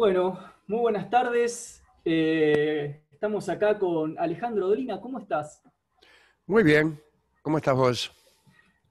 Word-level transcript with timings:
Bueno, 0.00 0.38
muy 0.66 0.80
buenas 0.80 1.10
tardes. 1.10 1.84
Eh, 2.06 3.02
estamos 3.12 3.50
acá 3.50 3.78
con 3.78 4.18
Alejandro 4.18 4.68
Dolina. 4.68 4.98
¿Cómo 4.98 5.18
estás? 5.18 5.62
Muy 6.46 6.62
bien. 6.62 6.98
¿Cómo 7.42 7.58
estás 7.58 7.76
vos? 7.76 8.10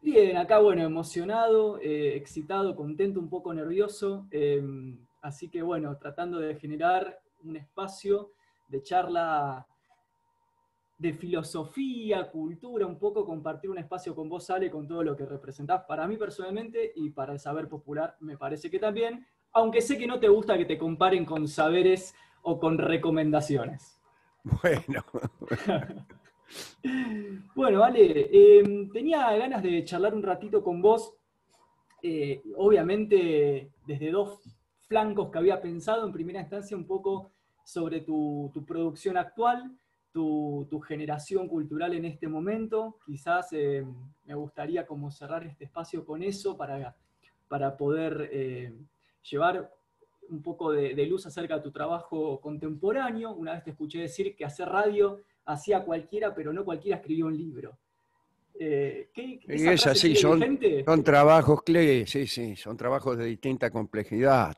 Bien, 0.03 0.37
acá 0.37 0.59
bueno, 0.59 0.83
emocionado, 0.83 1.79
eh, 1.79 2.15
excitado, 2.15 2.75
contento, 2.75 3.19
un 3.19 3.27
poco 3.27 3.51
nervioso. 3.55 4.27
Eh, 4.29 4.61
así 5.23 5.49
que 5.49 5.63
bueno, 5.63 5.97
tratando 5.97 6.37
de 6.37 6.53
generar 6.59 7.19
un 7.43 7.55
espacio 7.55 8.33
de 8.67 8.83
charla 8.83 9.65
de 10.99 11.13
filosofía, 11.13 12.29
cultura, 12.29 12.85
un 12.85 12.99
poco 12.99 13.25
compartir 13.25 13.71
un 13.71 13.79
espacio 13.79 14.13
con 14.13 14.29
vos, 14.29 14.47
Ale, 14.51 14.69
con 14.69 14.87
todo 14.87 15.01
lo 15.01 15.17
que 15.17 15.25
representás 15.25 15.85
para 15.87 16.05
mí 16.05 16.17
personalmente 16.17 16.91
y 16.95 17.09
para 17.09 17.33
el 17.33 17.39
saber 17.39 17.67
popular, 17.67 18.15
me 18.19 18.37
parece 18.37 18.69
que 18.69 18.77
también, 18.77 19.25
aunque 19.53 19.81
sé 19.81 19.97
que 19.97 20.07
no 20.07 20.19
te 20.19 20.27
gusta 20.27 20.57
que 20.57 20.65
te 20.65 20.77
comparen 20.77 21.25
con 21.25 21.47
saberes 21.47 22.13
o 22.41 22.59
con 22.59 22.77
recomendaciones. 22.77 23.99
Bueno. 24.43 25.03
bueno, 27.55 27.83
Ale, 27.83 28.29
em, 28.31 28.89
tenía 28.91 29.31
ganas 29.37 29.61
de 29.61 29.83
charlar 29.83 30.15
un 30.15 30.23
ratito 30.23 30.63
con 30.63 30.81
vos, 30.81 31.15
eh, 32.01 32.41
obviamente 32.55 33.71
desde 33.85 34.11
dos 34.11 34.39
flancos 34.87 35.29
que 35.29 35.37
había 35.37 35.61
pensado, 35.61 36.05
en 36.05 36.13
primera 36.13 36.39
instancia 36.39 36.75
un 36.75 36.87
poco 36.87 37.31
sobre 37.63 38.01
tu, 38.01 38.51
producción 38.65 39.17
actual, 39.17 39.77
tu, 40.11 40.67
generación 40.87 41.47
cultural 41.47 41.93
en 41.93 42.05
este 42.05 42.27
momento. 42.27 42.97
Quizás 43.05 43.53
em, 43.53 43.93
me 44.25 44.33
gustaría 44.33 44.87
como 44.87 45.11
cerrar 45.11 45.45
este 45.45 45.65
espacio 45.65 46.05
con 46.05 46.23
eso 46.23 46.57
para, 46.57 46.95
para 47.47 47.77
poder 47.77 48.29
eh, 48.31 48.73
llevar 49.23 49.71
un 50.29 50.41
poco 50.41 50.71
de, 50.71 50.93
luz 51.05 51.25
acerca 51.25 51.55
de 51.55 51.61
tu 51.61 51.71
trabajo 51.71 52.39
contemporáneo. 52.39 53.31
Una 53.33 53.53
vez 53.53 53.63
te 53.63 53.71
escuché 53.71 53.99
decir 53.99 54.35
que 54.35 54.45
hacer 54.45 54.67
radio 54.69 55.21
hacía 55.45 55.83
cualquiera, 55.83 56.33
pero 56.33 56.53
no 56.53 56.63
cualquiera 56.63 56.97
escribió 56.97 57.25
un 57.25 57.37
libro. 57.37 57.77
Eh, 58.61 59.09
es 59.47 59.87
así, 59.87 60.15
son, 60.15 60.59
son, 60.85 61.03
trabajos, 61.03 61.61
sí, 61.65 62.27
sí, 62.27 62.55
son 62.57 62.75
trabajos 62.75 63.17
de 63.17 63.25
distinta 63.25 63.69
complejidad. 63.71 64.57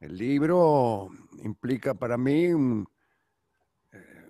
El, 0.00 0.16
libro 0.16 1.08
implica 1.42 1.94
para 1.94 2.16
mí 2.16 2.44
eh, 2.44 2.52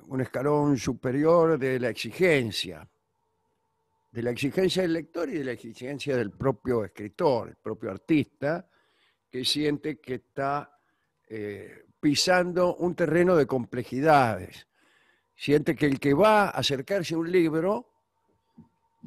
un 0.07 0.21
escalón 0.21 0.79
superior 0.79 1.59
de 1.59 1.81
la 1.81 1.91
exigencia, 1.91 2.89
de 4.13 4.23
la 4.23 4.31
exigencia 4.31 4.83
del 4.83 4.93
lector 4.93 5.31
y 5.31 5.39
de 5.39 5.45
la 5.45 5.53
exigencia 5.53 6.17
del 6.17 6.31
propio 6.31 6.85
escritor, 6.85 7.49
el 7.49 7.57
propio 7.57 7.91
artista, 7.91 8.69
que 9.31 9.43
siente 9.45 9.99
que 9.99 10.15
está 10.17 10.79
eh, 11.29 11.87
pisando 11.99 12.77
un 12.77 12.95
terreno 12.95 13.35
de 13.35 13.47
complejidades. 13.47 14.69
Siente 15.35 15.75
que 15.75 15.87
el 15.87 15.99
que 15.99 16.13
va 16.13 16.45
a 16.45 16.51
acercarse 16.51 17.15
a 17.15 17.19
un 17.19 17.33
libro 17.33 17.89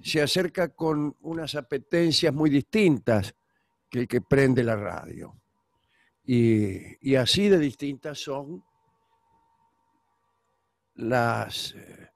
se 0.02 0.22
acerca 0.22 0.70
con 0.70 1.16
unas 1.22 1.54
apetencias 1.54 2.34
muy 2.34 2.50
distintas 2.50 3.36
que 3.88 4.00
el 4.00 4.08
que 4.08 4.22
prende 4.22 4.64
la 4.64 4.76
radio. 4.76 5.40
Y, 6.26 7.16
así 7.16 7.48
de 7.48 7.60
distintas 7.60 8.18
son 8.18 8.64
las, 10.96 11.76
eh, 11.76 12.10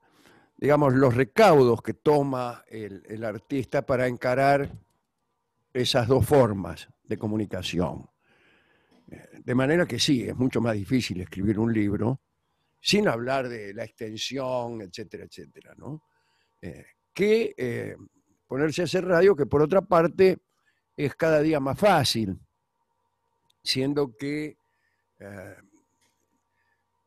digamos, 0.60 0.94
los 0.94 1.14
recaudos 1.14 1.82
que 1.82 1.94
toma 1.94 2.62
el 2.68 3.24
artista 3.24 3.84
para 3.84 4.06
encarar 4.06 4.70
esas 5.72 6.06
dos 6.06 6.26
formas 6.26 6.88
de 7.04 7.18
comunicación. 7.18 8.08
Eh, 9.10 9.28
de 9.44 9.54
manera 9.54 9.86
que 9.86 9.98
sí, 9.98 10.22
es 10.22 10.36
mucho 10.36 10.60
más 10.60 10.74
difícil 10.74 11.20
escribir 11.20 11.58
un 11.58 11.72
libro, 11.72 12.20
sin 12.80 13.08
hablar 13.08 13.48
de 13.48 13.74
la 13.74 13.84
extensión, 13.84 14.80
etcétera, 14.80 15.24
etcétera, 15.24 15.74
¿no? 15.76 16.04
Eh, 16.62 16.84
que 17.12 17.54
eh, 17.56 17.96
ponerse 18.46 18.82
a 18.82 18.84
hacer 18.84 19.04
radio, 19.04 19.34
que 19.34 19.46
por 19.46 19.62
otra 19.62 19.82
parte 19.82 20.38
es 20.96 21.14
cada 21.14 21.40
día 21.40 21.60
más 21.60 21.78
fácil, 21.78 22.38
siendo 23.62 24.16
que 24.16 24.56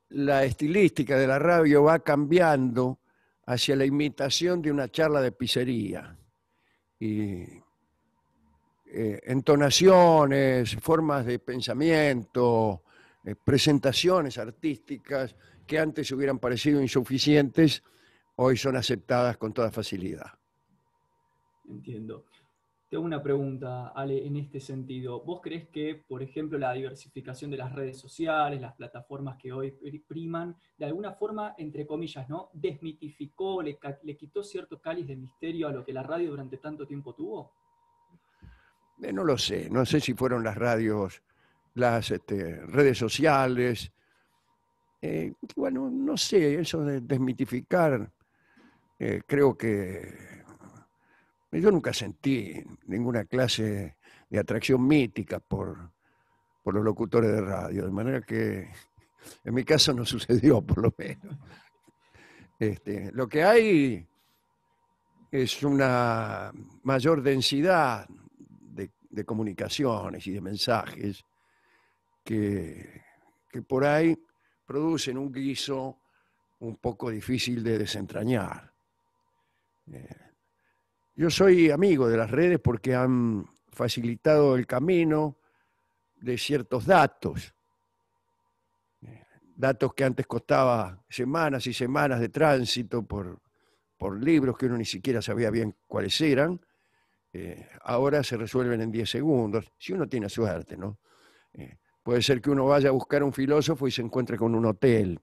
la 0.10 0.44
estilística 0.44 1.18
de 1.18 1.26
la 1.26 1.40
radio 1.40 1.84
va 1.84 1.98
cambiando 2.00 3.00
hacia 3.46 3.76
la 3.76 3.86
imitación 3.86 4.62
de 4.62 4.72
una 4.72 4.90
charla 4.90 5.22
de 5.22 5.32
pizzería. 5.32 6.18
Y 7.00 7.44
eh, 8.86 9.20
entonaciones, 9.24 10.76
formas 10.76 11.26
de 11.26 11.40
pensamiento, 11.40 12.84
eh, 13.24 13.36
presentaciones 13.36 14.38
artísticas 14.38 15.36
que 15.66 15.80
antes 15.80 16.12
hubieran 16.12 16.40
parecido 16.40 16.82
insuficientes, 16.82 17.84
hoy 18.36 18.58
son 18.58 18.76
aceptadas 18.76 19.38
con 19.38 19.54
toda 19.54 19.72
facilidad. 19.72 20.32
Entiendo. 21.68 22.26
Tengo 22.94 23.06
una 23.06 23.24
pregunta, 23.24 23.88
Ale, 23.88 24.24
en 24.24 24.38
este 24.38 24.60
sentido. 24.60 25.24
¿Vos 25.24 25.42
crees 25.42 25.68
que, 25.70 26.04
por 26.08 26.22
ejemplo, 26.22 26.60
la 26.60 26.74
diversificación 26.74 27.50
de 27.50 27.58
las 27.58 27.74
redes 27.74 27.98
sociales, 27.98 28.62
las 28.62 28.76
plataformas 28.76 29.36
que 29.38 29.52
hoy 29.52 29.72
priman, 30.08 30.56
de 30.78 30.86
alguna 30.86 31.12
forma, 31.14 31.56
entre 31.58 31.88
comillas, 31.88 32.30
¿no? 32.30 32.52
desmitificó, 32.54 33.64
le, 33.64 33.80
quitó 34.16 34.44
cierto 34.44 34.80
cáliz 34.80 35.08
de 35.08 35.16
misterio 35.16 35.70
a 35.70 35.72
lo 35.72 35.84
que 35.84 35.92
la 35.92 36.04
radio 36.04 36.30
durante 36.30 36.58
tanto 36.58 36.86
tiempo 36.86 37.16
tuvo? 37.16 37.52
Eh, 39.02 39.12
no 39.12 39.24
lo 39.24 39.40
sé, 39.40 39.72
no 39.72 39.88
sé 39.88 40.00
si 40.00 40.14
fueron 40.14 40.44
las 40.44 40.56
radios, 40.56 41.24
las 41.74 42.12
este, 42.12 42.64
redes 42.68 43.00
sociales. 43.00 43.92
Eh, 45.02 45.34
bueno, 45.56 45.90
no 45.90 46.16
sé, 46.16 46.60
eso 46.60 46.86
de 46.86 47.02
desmitificar, 47.02 48.12
eh, 49.00 49.24
creo 49.26 49.58
que 49.58 50.43
yo 51.62 51.72
nunca 51.72 51.94
sentí 51.94 52.64
ninguna 52.88 53.26
clase 53.26 53.98
de 54.30 54.40
atracción 54.40 54.86
mítica 54.86 55.40
por, 55.40 55.92
por 56.64 56.74
los 56.74 56.84
locutores 56.84 57.32
de 57.32 57.42
radio, 57.42 57.86
de 57.86 57.92
manera 57.92 58.22
que 58.22 58.70
en 59.44 59.54
mi 59.54 59.64
caso 59.64 59.94
no 59.94 60.06
sucedió, 60.06 60.62
por 60.62 60.82
lo 60.82 60.94
menos. 60.98 61.38
Este, 62.60 63.12
lo 63.12 63.28
que 63.28 63.44
hay 63.44 64.08
es 65.32 65.64
una 65.64 66.52
mayor 66.84 67.22
densidad 67.22 68.08
de 69.14 69.26
comunicaciones 69.26 70.26
y 70.26 70.32
de 70.32 70.42
mensajes 70.42 71.24
que, 72.24 73.04
que 73.52 73.62
por 73.62 73.86
ahí 73.86 74.18
producen 74.66 75.20
un 75.20 75.32
guiso 75.32 76.00
un 76.60 76.78
poco 76.78 77.12
difícil 77.12 77.64
de 77.64 77.78
desentrañar. 77.78 78.74
Eh, 79.92 80.33
yo 81.16 81.30
soy 81.30 81.70
amigo 81.72 82.08
de 82.08 82.18
las 82.18 82.32
redes 82.32 82.60
porque 82.60 82.96
han 82.96 83.46
facilitado 83.70 84.56
el 84.56 84.66
camino 84.66 85.38
de 86.16 86.38
ciertos 86.38 86.86
datos, 86.86 87.54
eh, 89.02 89.24
datos 89.56 89.94
que 89.94 90.04
antes 90.04 90.26
costaba 90.26 91.04
semanas 91.10 91.68
y 91.68 91.74
semanas 91.74 92.20
de 92.20 92.30
tránsito 92.30 93.04
por, 93.04 93.40
por 93.98 94.22
libros 94.22 94.58
que 94.58 94.66
uno 94.68 94.78
ni 94.78 94.86
siquiera 94.86 95.22
sabía 95.22 95.50
bien 95.50 95.76
cuáles 95.88 96.20
eran, 96.22 96.60
eh, 97.32 97.68
ahora 97.82 98.24
se 98.24 98.38
resuelven 98.38 98.82
en 98.82 98.92
10 98.92 99.10
segundos, 99.10 99.72
si 99.78 99.94
uno 99.94 100.08
tiene 100.08 100.30
suerte, 100.30 100.78
¿no? 100.78 101.00
Eh, 101.54 101.78
puede 102.04 102.22
ser 102.22 102.42
que 102.42 102.52
uno 102.52 102.66
vaya 102.66 102.90
a 102.90 102.92
buscar 102.92 103.24
un 103.24 103.34
filósofo 103.34 103.88
y 103.88 103.92
se 103.92 104.02
encuentre 104.02 104.38
con 104.38 104.54
un 104.54 104.66
hotel. 104.66 105.20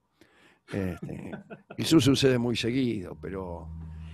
Este, 0.67 1.31
eso 1.77 2.01
sucede 2.01 2.39
muy 2.39 2.57
seguido, 2.57 3.17
pero, 3.21 3.69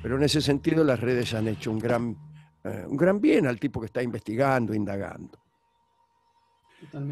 pero 0.07 0.19
en 0.19 0.23
ese 0.23 0.41
sentido 0.41 0.85
las 0.85 1.01
redes 1.01 1.35
han 1.35 1.49
hecho 1.49 1.73
un 1.73 1.81
gran, 1.81 2.17
eh, 2.63 2.85
un 2.87 2.97
gran 2.97 3.21
bien 3.21 3.49
al 3.49 3.59
tipo 3.59 3.81
que 3.81 3.87
está 3.87 4.01
investigando, 4.05 4.73
indagando. 4.73 5.37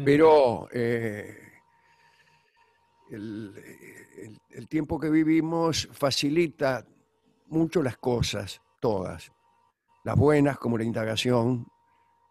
Pero 0.05 0.69
el 0.71 1.41
tiempo 4.69 4.97
que 4.97 5.09
vivimos 5.09 5.89
facilita 5.91 6.85
mucho 7.47 7.83
las 7.83 7.97
cosas, 7.97 8.61
todas 8.79 9.29
las 10.05 10.15
buenas 10.15 10.57
como 10.59 10.77
la 10.77 10.83
indagación 10.83 11.67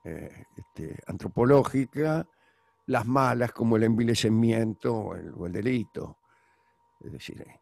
eh, 0.05 0.45
este, 0.57 0.97
antropológica, 1.09 2.27
las 2.87 3.05
malas 3.05 3.53
como 3.53 3.77
el 3.77 3.83
envilecimiento 3.83 4.95
o 4.95 5.47
el, 5.47 5.53
delito. 5.53 6.19
Es 7.01 7.13
decir, 7.13 7.43
eh, 7.43 7.61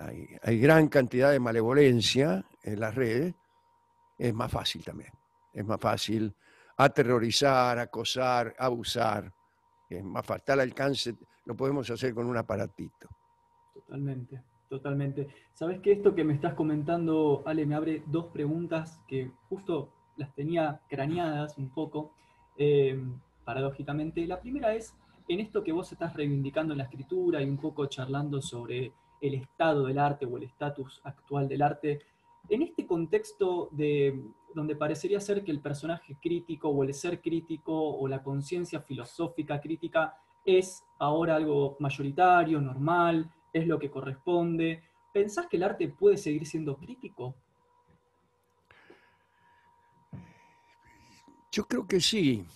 hay, 0.00 0.58
gran 0.58 0.88
cantidad 0.88 1.30
de 1.30 1.40
malevolencia 1.40 2.44
en 2.62 2.80
las 2.80 2.94
redes, 2.94 3.34
es 4.18 4.34
más 4.34 4.50
fácil 4.50 4.84
también. 4.84 5.10
Es 5.52 5.64
más 5.64 5.80
fácil 5.80 6.34
aterrorizar, 6.76 7.78
acosar, 7.78 8.54
abusar. 8.58 9.32
Es 9.88 10.04
más 10.04 10.24
fácil. 10.24 10.44
Tal 10.44 10.60
alcance 10.60 11.14
lo 11.44 11.56
podemos 11.56 11.88
hacer 11.90 12.14
con 12.14 12.26
un 12.26 12.36
aparatito. 12.36 13.08
Totalmente. 13.72 14.42
Totalmente. 14.68 15.28
Sabes 15.52 15.80
que 15.80 15.92
esto 15.92 16.14
que 16.14 16.24
me 16.24 16.34
estás 16.34 16.54
comentando, 16.54 17.42
Ale, 17.46 17.64
me 17.66 17.76
abre 17.76 18.02
dos 18.06 18.26
preguntas 18.26 19.00
que 19.06 19.30
justo 19.48 19.92
las 20.16 20.34
tenía 20.34 20.80
craneadas 20.88 21.56
un 21.56 21.70
poco. 21.70 22.14
Eh, 22.58 22.98
paradójicamente. 23.46 24.26
La 24.26 24.40
primera 24.40 24.74
es 24.74 24.94
en 25.28 25.40
esto 25.40 25.64
que 25.64 25.72
vos 25.72 25.90
estás 25.90 26.12
reivindicando 26.12 26.74
en 26.74 26.78
la 26.78 26.84
escritura 26.84 27.40
y 27.40 27.48
un 27.48 27.56
poco 27.56 27.86
charlando 27.86 28.42
sobre 28.42 28.92
el 29.20 29.34
estado 29.34 29.86
del 29.86 29.98
arte 29.98 30.26
o 30.26 30.36
el 30.36 30.44
estatus 30.44 31.00
actual 31.04 31.48
del 31.48 31.62
arte, 31.62 32.00
en 32.48 32.62
este 32.62 32.86
contexto 32.86 33.68
de, 33.72 34.22
donde 34.54 34.76
parecería 34.76 35.20
ser 35.20 35.42
que 35.42 35.50
el 35.50 35.60
personaje 35.60 36.16
crítico 36.20 36.68
o 36.68 36.84
el 36.84 36.94
ser 36.94 37.20
crítico 37.20 37.72
o 37.74 38.06
la 38.08 38.22
conciencia 38.22 38.80
filosófica 38.80 39.60
crítica 39.60 40.16
es 40.44 40.84
ahora 40.98 41.36
algo 41.36 41.76
mayoritario, 41.80 42.60
normal, 42.60 43.30
es 43.52 43.66
lo 43.66 43.78
que 43.78 43.90
corresponde, 43.90 44.82
¿pensás 45.12 45.46
que 45.46 45.56
el 45.56 45.64
arte 45.64 45.88
puede 45.88 46.16
seguir 46.16 46.46
siendo 46.46 46.76
crítico? 46.76 47.34
Yo 51.50 51.64
creo 51.64 51.86
que 51.86 52.00
sí. 52.00 52.46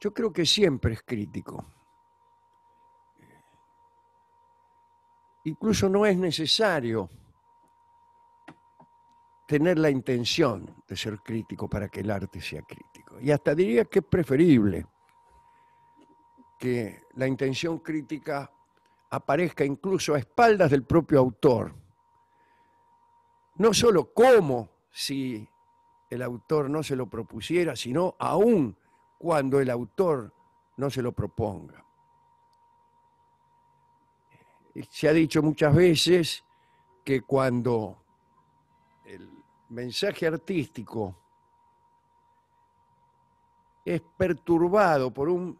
Yo 0.00 0.12
creo 0.12 0.32
que 0.32 0.44
siempre 0.44 0.94
es 0.94 1.02
crítico. 1.02 1.64
Incluso 5.46 5.88
no 5.88 6.04
es 6.04 6.16
necesario 6.16 7.08
tener 9.46 9.78
la 9.78 9.88
intención 9.88 10.74
de 10.88 10.96
ser 10.96 11.20
crítico 11.20 11.68
para 11.68 11.88
que 11.88 12.00
el 12.00 12.10
arte 12.10 12.40
sea 12.40 12.62
crítico. 12.62 13.20
Y 13.20 13.30
hasta 13.30 13.54
diría 13.54 13.84
que 13.84 14.00
es 14.00 14.04
preferible 14.04 14.84
que 16.58 17.04
la 17.14 17.28
intención 17.28 17.78
crítica 17.78 18.50
aparezca 19.10 19.64
incluso 19.64 20.14
a 20.14 20.18
espaldas 20.18 20.68
del 20.68 20.82
propio 20.82 21.20
autor. 21.20 21.72
No 23.54 23.72
solo 23.72 24.12
como 24.12 24.68
si 24.90 25.48
el 26.10 26.22
autor 26.22 26.68
no 26.68 26.82
se 26.82 26.96
lo 26.96 27.08
propusiera, 27.08 27.76
sino 27.76 28.16
aún 28.18 28.76
cuando 29.16 29.60
el 29.60 29.70
autor 29.70 30.34
no 30.76 30.90
se 30.90 31.02
lo 31.02 31.12
proponga. 31.12 31.85
Se 34.90 35.08
ha 35.08 35.12
dicho 35.12 35.42
muchas 35.42 35.74
veces 35.74 36.44
que 37.04 37.22
cuando 37.22 38.02
el 39.04 39.30
mensaje 39.70 40.26
artístico 40.26 41.16
es 43.84 44.02
perturbado 44.16 45.12
por 45.14 45.28
un 45.28 45.58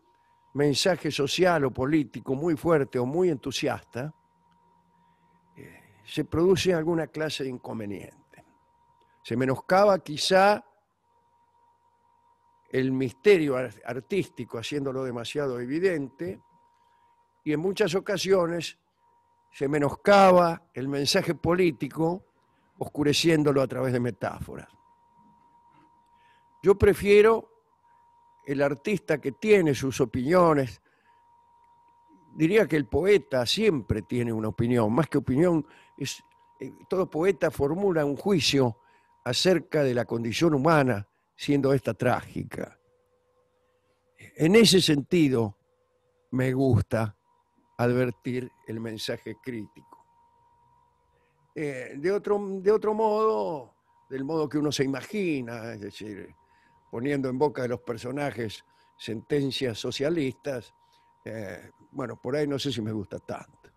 mensaje 0.54 1.10
social 1.10 1.64
o 1.66 1.70
político 1.70 2.34
muy 2.34 2.56
fuerte 2.56 2.98
o 2.98 3.06
muy 3.06 3.30
entusiasta, 3.30 4.12
eh, 5.56 6.00
se 6.04 6.24
produce 6.24 6.74
alguna 6.74 7.06
clase 7.06 7.44
de 7.44 7.50
inconveniente. 7.50 8.44
Se 9.22 9.36
menoscaba 9.36 9.98
quizá 10.00 10.64
el 12.70 12.92
misterio 12.92 13.56
artístico 13.56 14.58
haciéndolo 14.58 15.04
demasiado 15.04 15.60
evidente 15.60 16.40
y 17.44 17.52
en 17.52 17.60
muchas 17.60 17.94
ocasiones 17.94 18.78
se 19.56 19.68
menoscaba 19.68 20.68
el 20.74 20.86
mensaje 20.86 21.34
político 21.34 22.26
oscureciéndolo 22.76 23.62
a 23.62 23.66
través 23.66 23.90
de 23.90 24.00
metáforas. 24.00 24.68
Yo 26.62 26.76
prefiero 26.76 27.48
el 28.44 28.60
artista 28.60 29.16
que 29.18 29.32
tiene 29.32 29.74
sus 29.74 29.98
opiniones, 30.02 30.82
diría 32.34 32.68
que 32.68 32.76
el 32.76 32.84
poeta 32.84 33.46
siempre 33.46 34.02
tiene 34.02 34.30
una 34.30 34.48
opinión, 34.48 34.92
más 34.92 35.08
que 35.08 35.16
opinión, 35.16 35.66
es, 35.96 36.22
eh, 36.60 36.70
todo 36.86 37.08
poeta 37.08 37.50
formula 37.50 38.04
un 38.04 38.18
juicio 38.18 38.76
acerca 39.24 39.82
de 39.82 39.94
la 39.94 40.04
condición 40.04 40.52
humana 40.52 41.08
siendo 41.34 41.72
esta 41.72 41.94
trágica. 41.94 42.78
En 44.18 44.54
ese 44.54 44.82
sentido, 44.82 45.56
me 46.32 46.52
gusta 46.52 47.15
advertir 47.76 48.50
el 48.66 48.80
mensaje 48.80 49.36
crítico. 49.42 50.04
Eh, 51.54 51.94
de, 51.96 52.12
otro, 52.12 52.38
de 52.60 52.70
otro 52.70 52.94
modo, 52.94 53.74
del 54.08 54.24
modo 54.24 54.48
que 54.48 54.58
uno 54.58 54.70
se 54.70 54.84
imagina, 54.84 55.72
es 55.72 55.80
decir, 55.80 56.34
poniendo 56.90 57.28
en 57.28 57.38
boca 57.38 57.62
de 57.62 57.68
los 57.68 57.80
personajes 57.80 58.64
sentencias 58.96 59.78
socialistas, 59.78 60.74
eh, 61.24 61.70
bueno, 61.90 62.16
por 62.16 62.36
ahí 62.36 62.46
no 62.46 62.58
sé 62.58 62.70
si 62.72 62.82
me 62.82 62.92
gusta 62.92 63.18
tanto. 63.18 63.70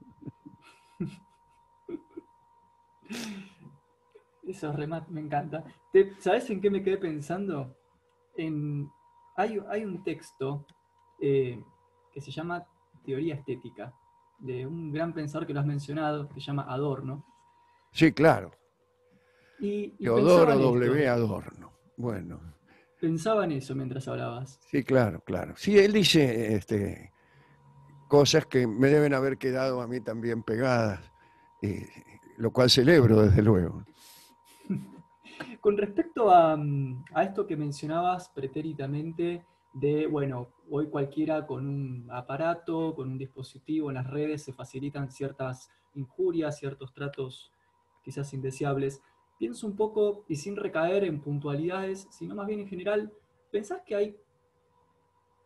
Eso 4.44 4.74
me 5.10 5.22
encanta. 5.22 5.64
¿Sabes 6.20 6.50
en 6.50 6.60
qué 6.60 6.70
me 6.70 6.84
quedé 6.84 6.98
pensando? 6.98 7.76
En, 8.36 8.90
hay, 9.36 9.60
hay 9.70 9.86
un 9.86 10.04
texto 10.04 10.66
eh, 11.22 11.64
que 12.12 12.20
se 12.20 12.32
llama 12.32 12.68
Teoría 13.10 13.34
Estética, 13.34 13.92
de 14.38 14.68
un 14.68 14.92
gran 14.92 15.14
pensador 15.16 15.48
que 15.48 15.54
lo 15.56 15.62
has 15.62 15.66
mencionado, 15.66 16.30
que 16.30 16.40
se 16.40 16.46
llama 16.46 16.68
Adorno. 16.70 17.26
Sí, 17.92 18.12
claro. 18.12 18.52
Y, 19.60 19.90
Teodoro 19.98 20.56
W. 20.56 21.08
Adorno. 21.08 21.72
Bueno. 21.98 22.40
Pensaba 23.02 23.46
en 23.46 23.54
eso 23.54 23.74
mientras 23.74 24.08
hablabas. 24.08 24.60
Sí, 24.70 24.84
claro, 24.84 25.22
claro. 25.22 25.56
Sí, 25.58 25.76
él 25.80 25.92
dice 25.92 26.54
este, 26.54 27.12
cosas 28.08 28.46
que 28.46 28.68
me 28.68 28.90
deben 28.90 29.16
haber 29.16 29.40
quedado 29.40 29.82
a 29.82 29.88
mí 29.88 30.00
también 30.02 30.44
pegadas, 30.44 31.12
lo 32.38 32.52
cual 32.52 32.70
celebro 32.70 33.24
desde 33.24 33.42
luego. 33.42 33.86
Con 35.62 35.80
respecto 35.80 36.30
a, 36.30 36.56
mm, 36.56 37.06
a, 37.16 37.24
esto 37.24 37.48
que 37.48 37.58
mencionabas 37.58 38.30
pretérитamente 38.30 39.44
de, 39.74 40.08
bueno, 40.08 40.50
hoy 40.70 40.88
cualquiera 40.88 41.46
con 41.46 41.68
un 41.68 42.08
aparato, 42.12 42.96
con 42.96 43.10
un 43.10 43.18
dispositivo 43.18 43.90
en 43.90 43.96
las 43.96 44.08
redes 44.08 44.44
se 44.44 44.54
facilitan 44.54 45.12
ciertas 45.12 45.70
injurias, 45.96 46.58
ciertos 46.58 46.94
tratos 46.94 47.52
quizás 48.04 48.34
indeseables. 48.34 49.02
Pienso 49.38 49.68
un 49.68 49.76
poco, 49.76 50.26
y 50.28 50.36
sin 50.36 50.56
recaer 50.56 51.04
en 51.04 51.22
puntualidades, 51.22 52.08
sino 52.12 52.36
más 52.36 52.48
bien 52.48 52.60
en 52.60 52.68
general, 52.68 53.14
¿pensás 53.52 53.82
que 53.86 53.96
hay 53.96 54.18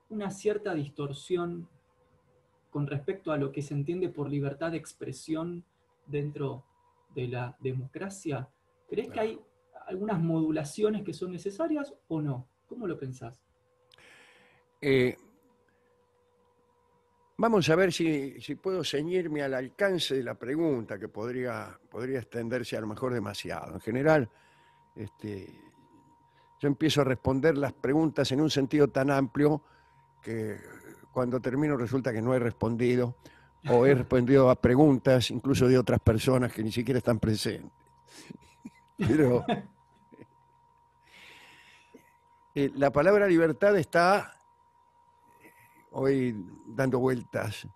una 0.10 0.32
cierta 0.32 0.74
distorsión 0.74 1.68
con 2.70 2.88
respecto 2.88 3.32
a 3.32 3.38
lo 3.38 3.52
que 3.52 3.62
se 3.62 3.74
entiende 3.74 4.10
por 4.10 4.30
libertad 4.30 4.72
de 4.72 4.78
expresión 4.78 5.64
dentro 6.08 6.66
de 7.14 7.28
la 7.28 7.56
democracia? 7.60 8.50
¿Crees 8.90 9.10
que 9.10 9.20
hay 9.20 9.40
algunas 9.86 10.20
modulaciones 10.20 11.04
que 11.04 11.14
son 11.14 11.32
necesarias 11.32 11.94
o 12.08 12.22
no? 12.22 12.48
¿Cómo 12.68 12.88
lo 12.88 12.98
pensás? 12.98 13.44
Eh, 14.86 15.18
vamos 17.38 17.70
a 17.70 17.76
ver 17.78 17.94
si, 17.94 18.36
puedo 18.62 18.84
ceñirme 18.84 19.42
al 19.42 19.54
alcance 19.54 20.16
de 20.16 20.24
la 20.24 20.36
pregunta, 20.36 21.00
que 21.00 21.08
podría, 21.08 21.80
podría 21.90 22.20
extenderse 22.20 22.76
a 22.76 22.82
lo 22.82 22.88
mejor 22.88 23.14
demasiado. 23.14 23.76
En 23.76 23.80
general, 23.80 24.30
este, 24.94 25.48
yo 26.60 26.68
empiezo 26.68 27.00
a 27.00 27.06
responder 27.06 27.58
las 27.58 27.72
preguntas 27.72 28.30
en 28.34 28.42
un 28.42 28.50
sentido 28.50 28.90
tan 28.90 29.10
amplio 29.10 29.64
que 30.22 30.58
cuando 31.14 31.40
termino 31.40 31.78
resulta 31.78 32.12
que 32.12 32.22
no 32.22 32.34
he 32.34 32.40
respondido 32.40 33.16
o 33.70 33.86
he 33.86 33.96
respondido 33.96 34.50
a 34.50 34.60
preguntas 34.60 35.32
incluso 35.32 35.70
de 35.70 35.78
otras 35.78 36.02
personas 36.02 36.52
que 36.52 36.62
ni 36.62 36.74
siquiera 36.74 36.98
están 36.98 37.20
presentes. 37.20 37.72
Pero 38.98 39.46
eh, 42.54 42.70
la 42.76 42.92
palabra 42.92 43.28
libertad 43.28 43.78
está 43.78 44.43
hoy 45.94 46.36
dando 46.68 47.00
vueltas 47.00 47.68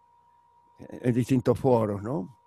en 0.79 1.13
distintos 1.13 1.59
foros, 1.59 2.01
¿no? 2.03 2.37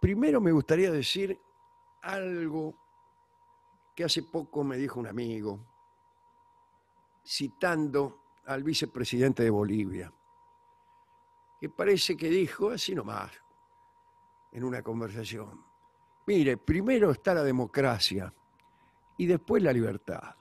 Primero 0.00 0.40
me 0.40 0.52
gustaría 0.52 0.90
decir 0.90 1.40
algo 2.02 2.74
que 3.94 4.04
hace 4.04 4.24
poco 4.24 4.64
me 4.64 4.76
dijo 4.76 4.98
un 4.98 5.06
amigo, 5.06 5.60
citando 7.24 8.22
al 8.46 8.62
vicepresidente 8.62 9.42
de 9.42 9.50
Bolivia, 9.50 10.12
que 11.60 11.70
parece 11.70 12.16
que 12.16 12.28
dijo 12.28 12.70
así 12.70 12.94
nomás, 12.94 13.30
en 14.52 14.64
una 14.64 14.82
conversación, 14.82 15.64
Mire, 16.26 16.56
primero 16.56 17.10
está 17.10 17.34
la 17.34 17.44
democracia 17.44 18.32
y 19.18 19.26
después 19.26 19.62
la 19.62 19.72
libertad. 19.72 20.34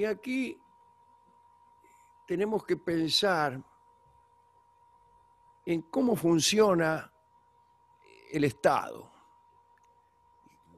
Y 0.00 0.04
aquí 0.06 0.58
tenemos 2.26 2.64
que 2.64 2.78
pensar 2.78 3.62
en 5.66 5.82
cómo 5.82 6.16
funciona 6.16 7.12
el 8.32 8.44
Estado. 8.44 9.12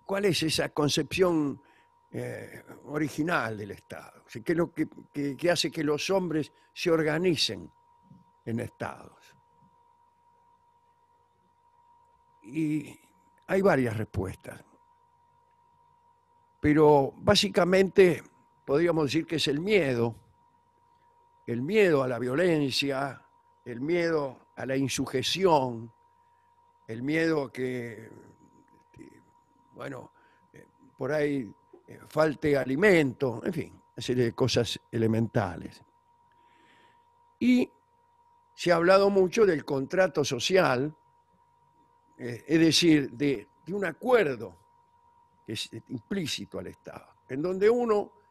¿Cuál 0.05 0.25
es 0.25 0.43
esa 0.43 0.71
concepción 0.71 1.63
eh, 2.11 2.65
original 2.87 3.59
del 3.59 3.71
Estado? 3.71 4.25
¿Qué 4.25 4.43
es 4.45 4.59
lo 4.59 4.73
que 4.73 5.51
hace 5.53 5.71
que 5.71 5.85
los 5.85 6.11
hombres 6.11 6.53
se 6.75 6.91
organicen 6.91 7.71
en 8.45 8.59
estados? 8.59 9.37
Y 12.43 12.99
hay 13.47 13.63
varias 13.63 13.97
respuestas. 13.97 14.65
Pero 16.61 17.13
básicamente 17.19 18.32
podríamos 18.65 19.05
decir 19.05 19.27
que 19.27 19.37
es 19.37 19.49
el 19.49 19.61
miedo, 19.61 20.15
el 21.47 21.63
miedo 21.63 22.03
a 22.03 22.09
la 22.09 22.19
violencia, 22.19 23.23
el 23.65 23.81
miedo 23.81 24.39
a 24.57 24.67
la 24.67 24.77
insujeción, 24.77 25.93
el 26.87 27.03
miedo 27.03 27.45
a 27.45 27.53
que, 27.53 28.05
este, 28.05 29.23
bueno, 29.75 30.13
eh, 30.53 30.67
por 30.97 31.13
ahí 31.13 31.53
eh, 31.89 32.01
falte 32.07 32.57
alimento, 32.57 33.41
en 33.45 33.53
fin, 33.53 33.83
una 33.97 34.03
serie 34.03 34.25
de 34.25 34.33
cosas 34.33 34.79
elementales. 34.91 35.83
Y 37.41 37.69
se 38.55 38.73
ha 38.73 38.77
hablado 38.77 39.11
mucho 39.11 39.45
del 39.45 39.65
contrato 39.65 40.25
social, 40.25 40.95
eh, 42.19 42.45
es 42.47 42.61
decir, 42.61 43.11
de, 43.11 43.49
de 43.67 43.75
un 43.75 43.85
acuerdo 43.85 44.57
que 45.45 45.55
es 45.55 45.69
implícito 45.89 46.59
al 46.59 46.69
Estado, 46.69 47.09
en 47.29 47.43
donde 47.43 47.69
uno 47.69 48.22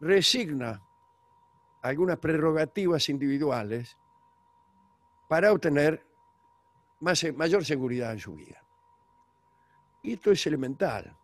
resigna 0.00 0.82
algunas 1.82 2.18
prerrogativas 2.18 3.08
individuales 3.08 3.96
para 5.28 5.52
obtener 5.52 6.04
más, 7.00 7.24
mayor 7.34 7.64
seguridad 7.64 8.12
en 8.12 8.18
su 8.18 8.34
vida. 8.34 8.62
Y 10.02 10.14
esto 10.14 10.30
es 10.30 10.46
elemental. 10.46 11.16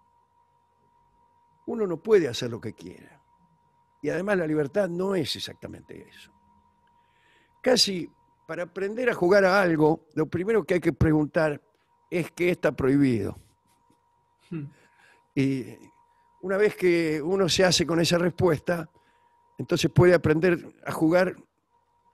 Uno 1.67 1.87
no 1.87 1.97
puede 1.97 2.29
hacer 2.29 2.51
lo 2.51 2.61
que 2.61 2.75
quiera. 2.75 3.21
Y 4.03 4.11
además 4.11 4.39
la 4.39 4.47
libertad 4.47 4.89
no 4.89 5.15
es 5.15 5.35
exactamente 5.35 6.09
eso. 6.09 6.31
Casi 7.61 8.09
para 8.47 8.65
aprender 8.65 9.11
a 9.11 9.15
jugar 9.15 9.45
a 9.45 9.61
algo, 9.61 10.07
lo 10.15 10.27
primero 10.27 10.65
que 10.65 10.75
hay 10.75 10.81
que 10.81 10.93
preguntar 10.93 11.61
es 12.09 12.31
qué 12.31 12.51
está 12.51 12.73
prohibido. 12.73 13.37
Hmm. 14.51 14.67
Y 15.35 15.77
una 16.47 16.57
vez 16.57 16.77
que 16.77 17.21
uno 17.21 17.49
se 17.49 17.65
hace 17.65 17.85
con 17.85 17.99
esa 17.99 18.19
respuesta, 18.19 18.89
entonces 19.59 19.91
puede 19.91 20.15
aprender 20.15 20.77
a 20.87 20.93
jugar 20.93 21.35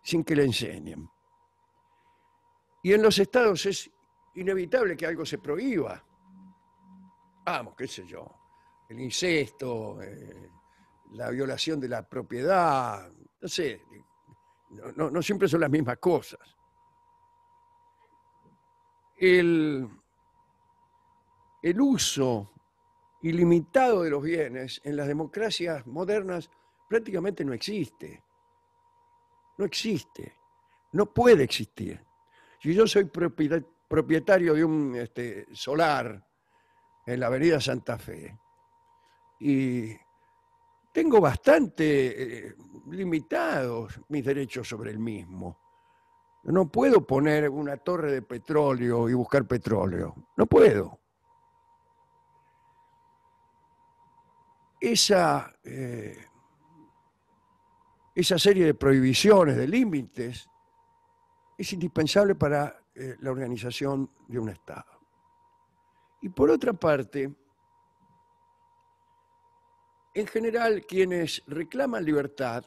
sin 0.02 0.24
que 0.24 0.34
le 0.34 0.46
enseñen. 0.46 1.06
Y 2.82 2.94
en 2.94 3.02
los 3.02 3.18
estados 3.18 3.66
es 3.66 3.90
inevitable 4.36 4.96
que 4.96 5.06
algo 5.06 5.26
se 5.26 5.36
prohíba. 5.36 6.02
Vamos, 7.44 7.74
qué 7.76 7.86
sé 7.86 8.06
yo, 8.06 8.26
el 8.88 9.00
incesto, 9.00 10.00
eh, 10.00 10.48
la 11.10 11.28
violación 11.28 11.78
de 11.78 11.90
la 11.90 12.08
propiedad, 12.08 13.12
no 13.38 13.48
sé, 13.48 13.82
no, 14.96 15.10
no 15.10 15.20
siempre 15.20 15.46
son 15.46 15.60
las 15.60 15.70
mismas 15.70 15.98
cosas. 15.98 16.56
El, 19.14 19.86
el 21.60 21.80
uso 21.82 22.51
ilimitado 23.22 24.02
de 24.02 24.10
los 24.10 24.22
bienes 24.22 24.80
en 24.84 24.96
las 24.96 25.06
democracias 25.06 25.86
modernas 25.86 26.50
prácticamente 26.88 27.44
no 27.44 27.52
existe. 27.52 28.22
No 29.58 29.64
existe. 29.64 30.34
No 30.92 31.06
puede 31.06 31.44
existir. 31.44 32.04
Si 32.60 32.74
yo 32.74 32.86
soy 32.86 33.04
propietario 33.04 34.54
de 34.54 34.64
un 34.64 34.94
este, 34.96 35.46
solar 35.52 36.24
en 37.06 37.20
la 37.20 37.26
avenida 37.26 37.60
Santa 37.60 37.98
Fe 37.98 38.38
y 39.40 39.96
tengo 40.92 41.20
bastante 41.20 42.46
eh, 42.48 42.54
limitados 42.90 44.00
mis 44.08 44.24
derechos 44.24 44.68
sobre 44.68 44.90
el 44.90 44.98
mismo. 44.98 45.58
No 46.44 46.70
puedo 46.70 47.06
poner 47.06 47.48
una 47.48 47.76
torre 47.76 48.12
de 48.12 48.22
petróleo 48.22 49.08
y 49.08 49.14
buscar 49.14 49.46
petróleo. 49.46 50.14
No 50.36 50.46
puedo. 50.46 51.01
Esa, 54.82 55.56
eh, 55.62 56.26
esa 58.16 58.36
serie 58.36 58.66
de 58.66 58.74
prohibiciones, 58.74 59.56
de 59.56 59.68
límites, 59.68 60.50
es 61.56 61.72
indispensable 61.72 62.34
para 62.34 62.82
eh, 62.92 63.14
la 63.20 63.30
organización 63.30 64.10
de 64.26 64.40
un 64.40 64.48
Estado. 64.48 65.00
Y 66.20 66.30
por 66.30 66.50
otra 66.50 66.72
parte, 66.72 67.32
en 70.14 70.26
general, 70.26 70.84
quienes 70.84 71.44
reclaman 71.46 72.04
libertad, 72.04 72.64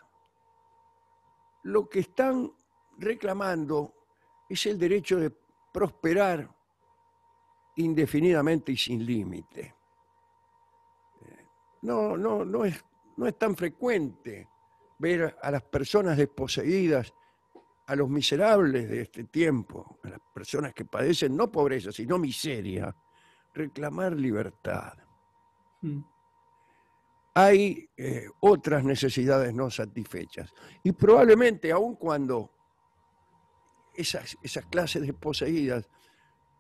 lo 1.64 1.90
que 1.90 2.00
están 2.00 2.50
reclamando 2.98 3.94
es 4.48 4.66
el 4.68 4.80
derecho 4.80 5.20
de 5.20 5.32
prosperar 5.74 6.50
indefinidamente 7.76 8.72
y 8.72 8.78
sin 8.78 9.06
límite 9.06 9.75
no, 11.86 12.18
no, 12.18 12.44
no, 12.44 12.66
es, 12.66 12.84
no 13.18 13.28
es 13.28 13.38
tan 13.38 13.56
frecuente 13.56 14.50
ver 14.98 15.38
a 15.42 15.52
las 15.52 15.64
personas 15.64 16.18
desposeídas, 16.18 17.14
a 17.88 17.96
los 17.96 18.10
miserables 18.10 18.90
de 18.90 19.02
este 19.02 19.26
tiempo, 19.26 20.00
a 20.04 20.10
las 20.10 20.20
personas 20.34 20.74
que 20.74 20.86
padecen 20.86 21.36
no 21.36 21.52
pobreza, 21.52 21.92
sino 21.92 22.18
miseria, 22.18 22.96
reclamar 23.54 24.14
libertad. 24.14 24.94
Hmm. 25.82 26.02
Hay 27.36 27.90
eh, 27.98 28.28
otras 28.40 28.84
necesidades 28.84 29.54
no 29.54 29.70
satisfechas. 29.70 30.52
Y 30.84 30.94
probablemente, 30.94 31.72
aun 31.72 31.96
cuando 31.96 32.50
esas, 33.94 34.38
esas 34.42 34.66
clases 34.66 35.02
desposeídas 35.04 35.88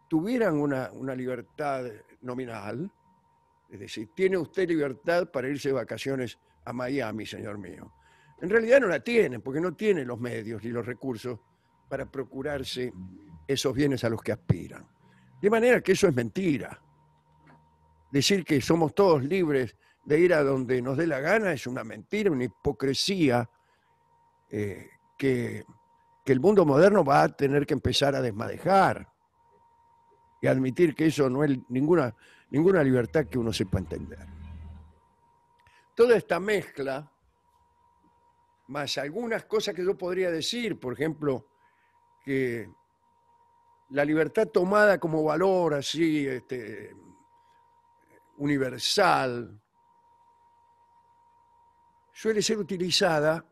tuvieran 0.10 0.58
una, 0.58 0.92
una 0.92 1.16
libertad 1.16 1.86
nominal, 2.22 2.92
es 3.70 3.80
decir, 3.80 4.10
tiene 4.16 4.38
usted 4.38 4.68
libertad 4.68 5.30
para 5.32 5.50
irse 5.50 5.70
de 5.70 5.74
vacaciones 5.74 6.38
a 6.64 6.74
Miami, 6.74 7.26
señor 7.26 7.58
mío. 7.58 7.94
En 8.42 8.50
realidad 8.50 8.82
no 8.82 8.88
la 8.88 9.00
tiene, 9.00 9.40
porque 9.40 9.62
no 9.62 9.74
tiene 9.74 10.04
los 10.04 10.20
medios 10.20 10.64
ni 10.64 10.70
los 10.70 10.86
recursos 10.86 11.40
para 11.90 12.10
procurarse 12.10 12.92
esos 13.48 13.74
bienes 13.74 14.04
a 14.04 14.10
los 14.10 14.22
que 14.22 14.32
aspiran. 14.32 14.86
De 15.42 15.50
manera 15.50 15.82
que 15.82 15.94
eso 15.94 16.08
es 16.08 16.16
mentira. 16.16 16.80
Decir 18.12 18.44
que 18.44 18.62
somos 18.62 18.94
todos 18.94 19.24
libres 19.24 19.76
de 20.04 20.20
ir 20.20 20.34
a 20.34 20.44
donde 20.44 20.82
nos 20.82 20.98
dé 20.98 21.08
la 21.08 21.20
gana 21.20 21.54
es 21.54 21.68
una 21.68 21.84
mentira, 21.84 22.32
una 22.32 22.44
hipocresía 22.44 23.50
eh, 24.50 24.90
que, 25.18 25.66
que 26.24 26.32
el 26.32 26.40
mundo 26.40 26.66
moderno 26.66 27.04
va 27.04 27.24
a 27.24 27.30
tener 27.30 27.66
que 27.66 27.74
empezar 27.74 28.16
a 28.16 28.22
desmadejar 28.22 29.08
y 30.42 30.48
admitir 30.48 30.96
que 30.96 31.08
eso 31.08 31.30
no 31.30 31.44
es 31.44 31.58
ninguna 31.70 32.16
ninguna 32.56 32.82
libertad 32.82 33.26
que 33.26 33.38
uno 33.38 33.52
sepa 33.52 33.80
entender. 33.80 34.26
Toda 35.94 36.16
esta 36.16 36.40
mezcla, 36.40 37.12
más 38.68 38.98
algunas 38.98 39.44
cosas 39.44 39.76
que 39.76 39.84
yo 39.84 39.98
podría 39.98 40.32
decir, 40.32 40.80
por 40.80 40.94
ejemplo, 40.94 41.50
que 42.24 42.70
la 43.90 44.06
libertad 44.06 44.48
tomada 44.48 44.98
como 45.00 45.22
valor 45.22 45.74
así, 45.74 46.26
este, 46.26 46.96
universal, 48.38 49.62
suele 52.14 52.42
ser 52.42 52.58
utilizada 52.58 53.46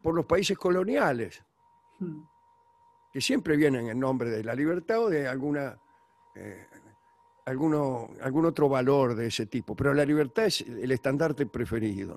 por 0.00 0.14
los 0.14 0.26
países 0.26 0.56
coloniales, 0.56 1.42
hmm. 1.98 2.22
que 3.12 3.20
siempre 3.20 3.56
vienen 3.56 3.88
en 3.88 3.98
nombre 3.98 4.30
de 4.30 4.44
la 4.44 4.54
libertad 4.54 5.00
o 5.00 5.10
de 5.10 5.26
alguna 5.26 5.76
eh, 6.36 6.68
alguno, 7.44 8.10
algún 8.22 8.46
otro 8.46 8.68
valor 8.68 9.14
de 9.14 9.26
ese 9.26 9.46
tipo, 9.46 9.76
pero 9.76 9.92
la 9.92 10.04
libertad 10.04 10.46
es 10.46 10.62
el 10.62 10.90
estandarte 10.90 11.46
preferido. 11.46 12.16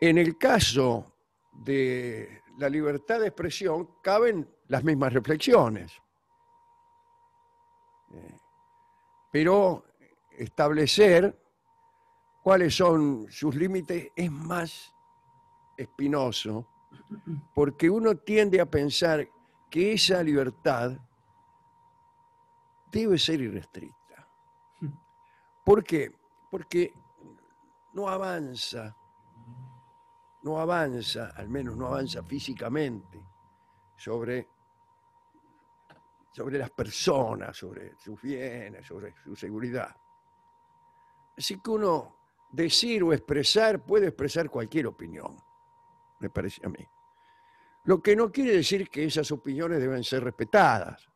En 0.00 0.18
el 0.18 0.36
caso 0.36 1.12
de 1.52 2.42
la 2.58 2.68
libertad 2.68 3.20
de 3.20 3.28
expresión 3.28 3.88
caben 4.02 4.48
las 4.68 4.84
mismas 4.84 5.12
reflexiones, 5.12 5.92
eh, 8.12 8.36
pero 9.30 9.84
establecer 10.38 11.38
cuáles 12.42 12.74
son 12.74 13.26
sus 13.30 13.54
límites 13.54 14.10
es 14.14 14.30
más 14.30 14.92
espinoso, 15.76 16.66
porque 17.54 17.90
uno 17.90 18.16
tiende 18.16 18.60
a 18.60 18.66
pensar 18.70 19.28
que 19.70 19.92
esa 19.92 20.22
libertad 20.22 20.96
debe 22.96 23.18
ser 23.18 23.40
irrestricta. 23.40 24.26
¿Por 25.64 25.84
qué? 25.84 26.12
Porque 26.50 26.94
no 27.92 28.08
avanza, 28.08 28.96
no 30.42 30.58
avanza, 30.58 31.32
al 31.36 31.48
menos 31.48 31.76
no 31.76 31.88
avanza 31.88 32.22
físicamente, 32.22 33.22
sobre, 33.96 34.48
sobre 36.32 36.58
las 36.58 36.70
personas, 36.70 37.56
sobre 37.56 37.96
sus 37.98 38.20
bienes, 38.22 38.86
sobre 38.86 39.14
su 39.24 39.36
seguridad. 39.36 39.94
Así 41.36 41.60
que 41.60 41.70
uno 41.70 42.16
decir 42.50 43.02
o 43.02 43.12
expresar 43.12 43.84
puede 43.84 44.08
expresar 44.08 44.48
cualquier 44.48 44.86
opinión, 44.86 45.36
me 46.20 46.30
parece 46.30 46.64
a 46.64 46.68
mí. 46.68 46.86
Lo 47.84 48.00
que 48.00 48.16
no 48.16 48.32
quiere 48.32 48.52
decir 48.52 48.88
que 48.88 49.04
esas 49.04 49.30
opiniones 49.30 49.80
deben 49.80 50.02
ser 50.02 50.24
respetadas. 50.24 51.08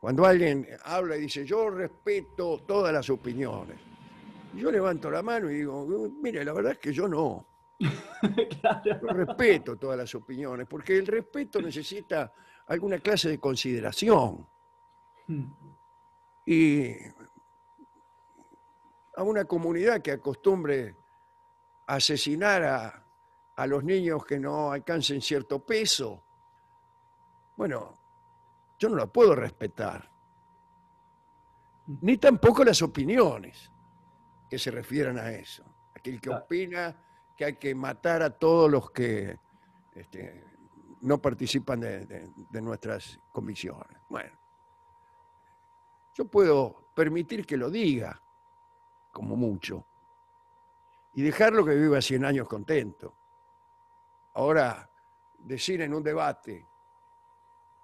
Cuando 0.00 0.24
alguien 0.24 0.66
habla 0.84 1.16
y 1.18 1.20
dice, 1.20 1.44
yo 1.44 1.68
respeto 1.68 2.62
todas 2.66 2.90
las 2.92 3.10
opiniones, 3.10 3.78
Yo 4.54 4.72
levanto 4.72 5.10
la 5.10 5.22
mano 5.22 5.50
y 5.50 5.56
digo, 5.56 5.86
mire, 6.22 6.42
la 6.42 6.54
verdad 6.54 6.72
es 6.72 6.78
que 6.78 6.92
yo 6.92 7.06
no. 7.06 7.46
Yo 8.84 9.08
respeto 9.08 9.76
todas 9.76 9.96
las 9.96 10.14
opiniones, 10.14 10.66
porque 10.68 10.98
el 10.98 11.06
respeto 11.06 11.62
necesita 11.62 12.30
alguna 12.66 12.98
clase 12.98 13.30
de 13.30 13.38
consideración. 13.38 14.46
Hmm. 15.26 15.44
Y 16.44 16.90
a 19.16 19.22
una 19.22 19.44
comunidad 19.46 20.02
que 20.02 20.12
acostumbre 20.12 20.94
a 21.86 21.94
asesinar 21.94 22.62
a, 22.64 23.06
a 23.56 23.66
los 23.66 23.82
niños 23.82 24.26
que 24.26 24.38
no 24.38 24.72
alcancen 24.72 25.22
cierto 25.22 25.64
peso, 25.64 26.22
bueno, 27.56 27.99
yo 28.80 28.88
no 28.88 28.96
la 28.96 29.06
puedo 29.06 29.34
respetar. 29.36 30.10
Ni 32.00 32.16
tampoco 32.16 32.64
las 32.64 32.80
opiniones 32.82 33.70
que 34.48 34.58
se 34.58 34.70
refieran 34.70 35.18
a 35.18 35.30
eso. 35.30 35.64
Aquel 35.94 36.20
que 36.20 36.30
opina 36.30 36.96
que 37.36 37.44
hay 37.44 37.56
que 37.56 37.74
matar 37.74 38.22
a 38.22 38.30
todos 38.30 38.70
los 38.70 38.90
que 38.90 39.38
este, 39.94 40.44
no 41.02 41.18
participan 41.18 41.80
de, 41.80 42.06
de- 42.06 42.32
de 42.50 42.62
nuestras 42.62 43.18
convicciones. 43.32 43.98
Bueno, 44.08 44.32
yo 46.14 46.24
puedo 46.26 46.90
permitir 46.94 47.46
que 47.46 47.56
lo 47.56 47.70
diga, 47.70 48.20
como 49.12 49.36
mucho, 49.36 49.86
y 51.14 51.22
dejarlo 51.22 51.64
que 51.64 51.74
viva 51.74 52.00
100 52.00 52.24
años 52.24 52.46
contento. 52.48 53.14
Ahora, 54.34 54.88
decir 55.38 55.80
en 55.82 55.92
un 55.92 56.02
debate 56.02 56.66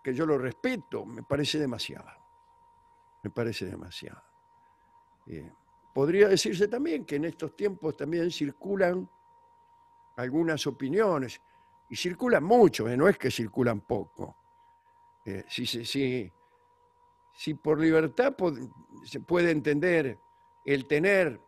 que 0.07 0.15
yo 0.15 0.25
lo 0.25 0.39
respeto 0.39 1.05
me 1.05 1.25
parece 1.25 1.59
demasiado. 1.59 2.09
Me 3.25 3.31
parece 3.31 3.67
demasiado. 3.67 4.23
Eh, 5.27 5.53
podría 5.93 6.29
decirse 6.29 6.69
también 6.69 7.05
que 7.05 7.17
en 7.17 7.25
estos 7.25 7.57
tiempos 7.57 7.97
también 7.97 8.31
circulan 8.31 9.11
algunas 10.17 10.65
opiniones, 10.69 11.43
y 11.91 11.97
circulan 11.97 12.45
mucho, 12.45 12.89
eh, 12.89 12.97
no 12.97 13.09
es 13.09 13.19
que 13.19 13.33
circulan 13.33 13.81
poco. 13.81 14.37
Eh, 15.25 15.45
si, 15.49 15.67
si, 15.67 16.33
si- 17.35 17.55
por 17.55 17.81
libertad 17.81 18.33
se 19.05 19.19
puede 19.19 19.51
entender 19.51 20.21
el 20.65 20.87
tener 20.87 21.41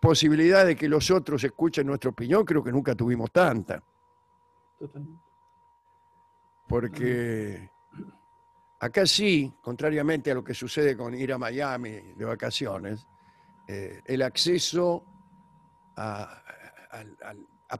posibilidad 0.00 0.66
de 0.66 0.74
que 0.74 0.88
los 0.88 1.12
otros 1.12 1.44
escuchen 1.44 1.86
nuestra 1.86 2.10
opinión, 2.10 2.44
creo 2.44 2.64
que 2.64 2.72
nunca 2.72 2.96
tuvimos 2.96 3.30
tanta. 3.30 3.80
Totalmente. 4.80 5.31
Porque 6.72 7.68
acá 8.80 9.04
sí, 9.04 9.52
contrariamente 9.60 10.30
a 10.30 10.34
lo 10.34 10.42
que 10.42 10.54
sucede 10.54 10.96
con 10.96 11.14
ir 11.14 11.30
a 11.34 11.36
Miami 11.36 12.14
de 12.16 12.24
vacaciones, 12.24 13.06
eh, 13.68 14.00
el 14.06 14.22
acceso 14.22 15.04
a, 15.96 16.38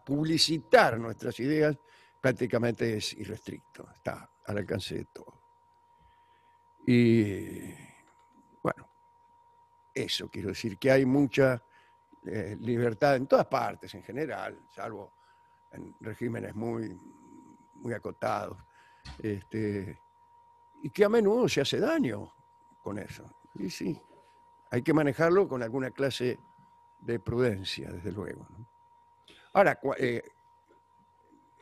publicitar 0.04 0.98
nuestras 0.98 1.40
ideas 1.40 1.74
prácticamente 2.20 2.98
es 2.98 3.14
irrestricto, 3.14 3.88
está 3.94 4.30
al 4.44 4.58
alcance 4.58 4.96
de 4.96 5.04
todo. 5.06 5.40
Y 6.86 7.72
bueno, 8.62 8.90
eso 9.94 10.28
quiero 10.28 10.50
decir, 10.50 10.78
que 10.78 10.90
hay 10.90 11.06
mucha 11.06 11.62
eh, 12.26 12.58
libertad 12.60 13.16
en 13.16 13.26
todas 13.26 13.46
partes 13.46 13.94
en 13.94 14.02
general, 14.02 14.66
salvo 14.74 15.14
en 15.72 15.94
regímenes 16.00 16.54
muy, 16.54 16.94
muy 17.76 17.94
acotados 17.94 18.58
este, 19.22 19.98
y 20.82 20.90
que 20.90 21.04
a 21.04 21.08
menudo 21.08 21.48
se 21.48 21.60
hace 21.60 21.78
daño 21.78 22.32
con 22.82 22.98
eso. 22.98 23.24
Y 23.54 23.70
sí, 23.70 24.00
hay 24.70 24.82
que 24.82 24.92
manejarlo 24.92 25.48
con 25.48 25.62
alguna 25.62 25.90
clase 25.90 26.38
de 27.00 27.20
prudencia, 27.20 27.90
desde 27.90 28.12
luego. 28.12 28.46
Ahora, 29.52 29.78
eh, 29.98 30.22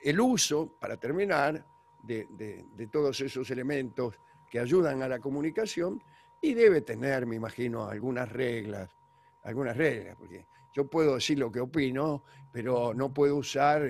el 0.03 0.21
uso, 0.21 0.77
para 0.81 0.97
terminar, 0.97 1.67
de, 2.03 2.89
todos 2.91 3.21
esos 3.21 3.51
elementos 3.51 4.19
que 4.51 4.59
ayudan 4.59 5.03
a 5.03 5.09
la 5.09 5.19
comunicación 5.19 6.03
y 6.41 6.55
debe 6.55 6.81
tener, 6.81 7.27
me 7.27 7.37
imagino, 7.37 7.87
algunas 7.87 8.31
reglas, 8.31 8.91
algunas 9.43 9.77
reglas, 9.77 10.17
porque 10.17 10.47
yo 10.73 10.89
puedo 10.89 11.17
decir 11.17 11.39
lo 11.39 11.53
que 11.53 11.61
opino, 11.61 12.23
pero 12.53 12.95
no 12.95 13.13
puedo 13.13 13.37
usar 13.37 13.83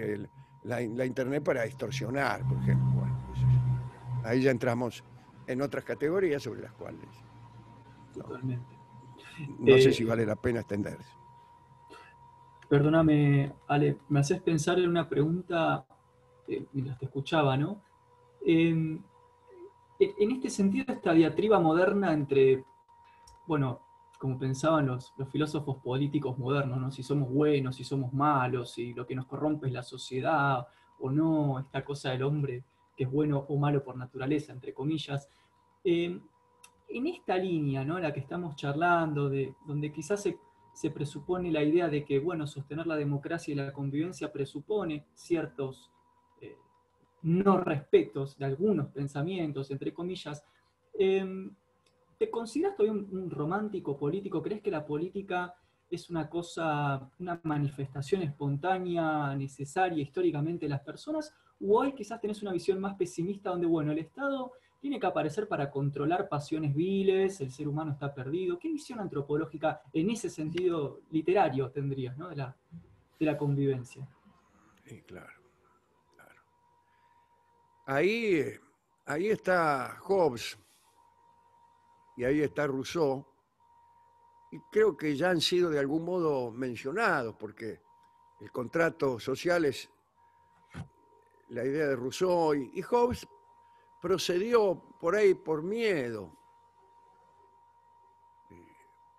la, 0.63 0.81
la 0.81 1.07
internet 1.07 1.45
para 1.45 1.63
distorsionar, 1.63 2.47
por 2.49 2.59
ejemplo. 2.59 2.91
Ahí 4.25 4.43
ya 4.43 4.51
entramos 4.51 5.03
en 5.47 5.63
otras 5.63 5.85
categorías 5.85 6.43
sobre 6.43 6.63
las 6.63 6.73
cuales 6.73 7.01
Totalmente. 8.15 8.77
no 9.59 9.77
sé 9.79 9.91
Eh, 9.91 9.93
si 9.93 10.05
vale 10.05 10.27
la 10.27 10.37
pena 10.37 10.61
extenderse. 10.61 11.11
Perdóname, 12.69 13.53
Ale, 13.67 13.99
me 14.09 14.21
haces 14.21 14.41
pensar 14.43 14.79
en 14.79 14.89
una 14.89 15.09
pregunta 15.09 15.85
eh, 16.47 16.65
mientras 16.73 16.99
te 16.99 17.07
escuchaba, 17.07 17.57
¿no? 17.57 17.83
En, 18.47 19.05
en 19.99 20.31
este 20.31 20.51
sentido, 20.51 20.87
esta 20.93 21.13
diatriba 21.13 21.59
moderna 21.59 22.13
entre, 22.13 22.65
bueno, 23.47 23.81
como 24.19 24.39
pensaban 24.39 24.87
los, 24.87 25.13
los 25.17 25.29
filósofos 25.31 25.79
políticos 25.79 26.39
modernos, 26.39 26.79
¿no? 26.81 26.91
Si 26.93 27.03
somos 27.03 27.29
buenos, 27.31 27.75
si 27.77 27.85
somos 27.85 28.13
malos, 28.13 28.73
si 28.73 28.95
lo 28.95 29.07
que 29.07 29.15
nos 29.17 29.27
corrompe 29.27 29.67
es 29.67 29.73
la 29.73 29.83
sociedad 29.83 30.67
o 31.01 31.11
no, 31.11 31.59
esta 31.59 31.85
cosa 31.85 32.11
del 32.11 32.23
hombre 32.23 32.63
que 33.01 33.05
es 33.05 33.11
bueno 33.11 33.47
o 33.49 33.57
malo 33.57 33.83
por 33.83 33.97
naturaleza, 33.97 34.53
entre 34.53 34.75
comillas. 34.75 35.27
Eh, 35.83 36.21
en 36.91 37.07
esta 37.07 37.35
línea, 37.39 37.83
¿no? 37.83 37.99
La 37.99 38.13
que 38.13 38.21
estamos 38.21 38.57
charlando, 38.57 39.31
de, 39.31 39.55
donde 39.67 39.91
quizás 39.91 40.23
se, 40.23 40.37
se 40.75 40.91
presupone 40.91 41.51
la 41.51 41.63
idea 41.63 41.89
de 41.89 42.05
que, 42.05 42.19
bueno, 42.19 42.47
sostener 42.47 42.87
la 42.87 42.97
democracia 42.97 43.53
y 43.53 43.55
la 43.55 43.73
convivencia 43.73 44.31
presupone 44.31 45.07
ciertos 45.15 45.91
eh, 46.43 46.59
no 47.23 47.57
respetos 47.57 48.37
de 48.37 48.45
algunos 48.45 48.89
pensamientos, 48.89 49.71
entre 49.71 49.95
comillas. 49.95 50.45
Eh, 50.99 51.51
¿Te 52.19 52.29
consideras 52.29 52.77
todavía 52.77 53.01
un, 53.01 53.19
un 53.19 53.31
romántico 53.31 53.97
político? 53.97 54.43
¿Crees 54.43 54.61
que 54.61 54.71
la 54.71 54.85
política 54.85 55.55
es 55.91 56.11
una 56.11 56.29
cosa, 56.29 57.11
una 57.19 57.41
manifestación 57.45 58.21
espontánea, 58.21 59.35
necesaria 59.37 60.03
históricamente 60.03 60.67
de 60.67 60.71
las 60.71 60.83
personas? 60.83 61.35
¿O 61.61 61.79
hoy 61.79 61.93
quizás 61.93 62.21
tenés 62.21 62.43
una 62.43 62.53
visión 62.53 62.81
más 62.81 62.95
pesimista 62.97 63.51
donde, 63.51 63.67
bueno, 63.67 63.93
el 63.93 63.99
Estado 63.99 64.53
tiene 64.81 64.99
que 64.99 65.07
aparecer 65.07 65.47
para 65.47 65.71
controlar 65.71 66.29
pasiones 66.29 66.75
viles, 66.75 67.41
el 67.41 67.51
ser 67.51 67.69
humano 67.69 67.93
está 67.93 68.15
perdido? 68.15 68.59
¿Qué 68.59 68.69
visión 68.69 68.99
antropológica 68.99 69.83
en 69.93 70.11
ese 70.11 70.31
sentido 70.31 71.01
literario 71.11 71.71
tendrías, 71.71 72.17
¿no? 72.17 72.29
de, 72.29 72.37
la, 72.37 72.57
de 73.19 73.27
la 73.27 73.37
convivencia? 73.37 74.09
Sí, 74.85 75.03
claro, 75.03 75.41
claro. 76.15 76.41
Ahí, 77.87 78.37
eh, 78.37 78.61
ahí 79.05 79.29
está 79.29 79.99
Hobbes 80.01 80.59
y 82.17 82.25
ahí 82.25 82.41
está 82.41 82.67
Rousseau, 82.67 83.27
y 84.53 84.59
creo 84.71 84.97
que 84.97 85.17
ya 85.17 85.31
han 85.31 85.41
sido 85.41 85.71
de 85.71 85.79
algún 85.79 86.05
modo 86.05 86.51
mencionados, 86.51 87.37
porque 87.39 87.81
el 88.41 88.51
contrato 88.51 89.21
social 89.21 89.65
es 89.65 89.89
la 91.51 91.65
idea 91.65 91.89
de 91.89 91.97
Rousseau, 91.97 92.55
y, 92.55 92.81
Hobbes 92.83 93.27
procedió 94.01 94.81
por 94.99 95.15
ahí 95.15 95.35
por 95.35 95.63
miedo. 95.63 96.33
Eh, 98.51 98.77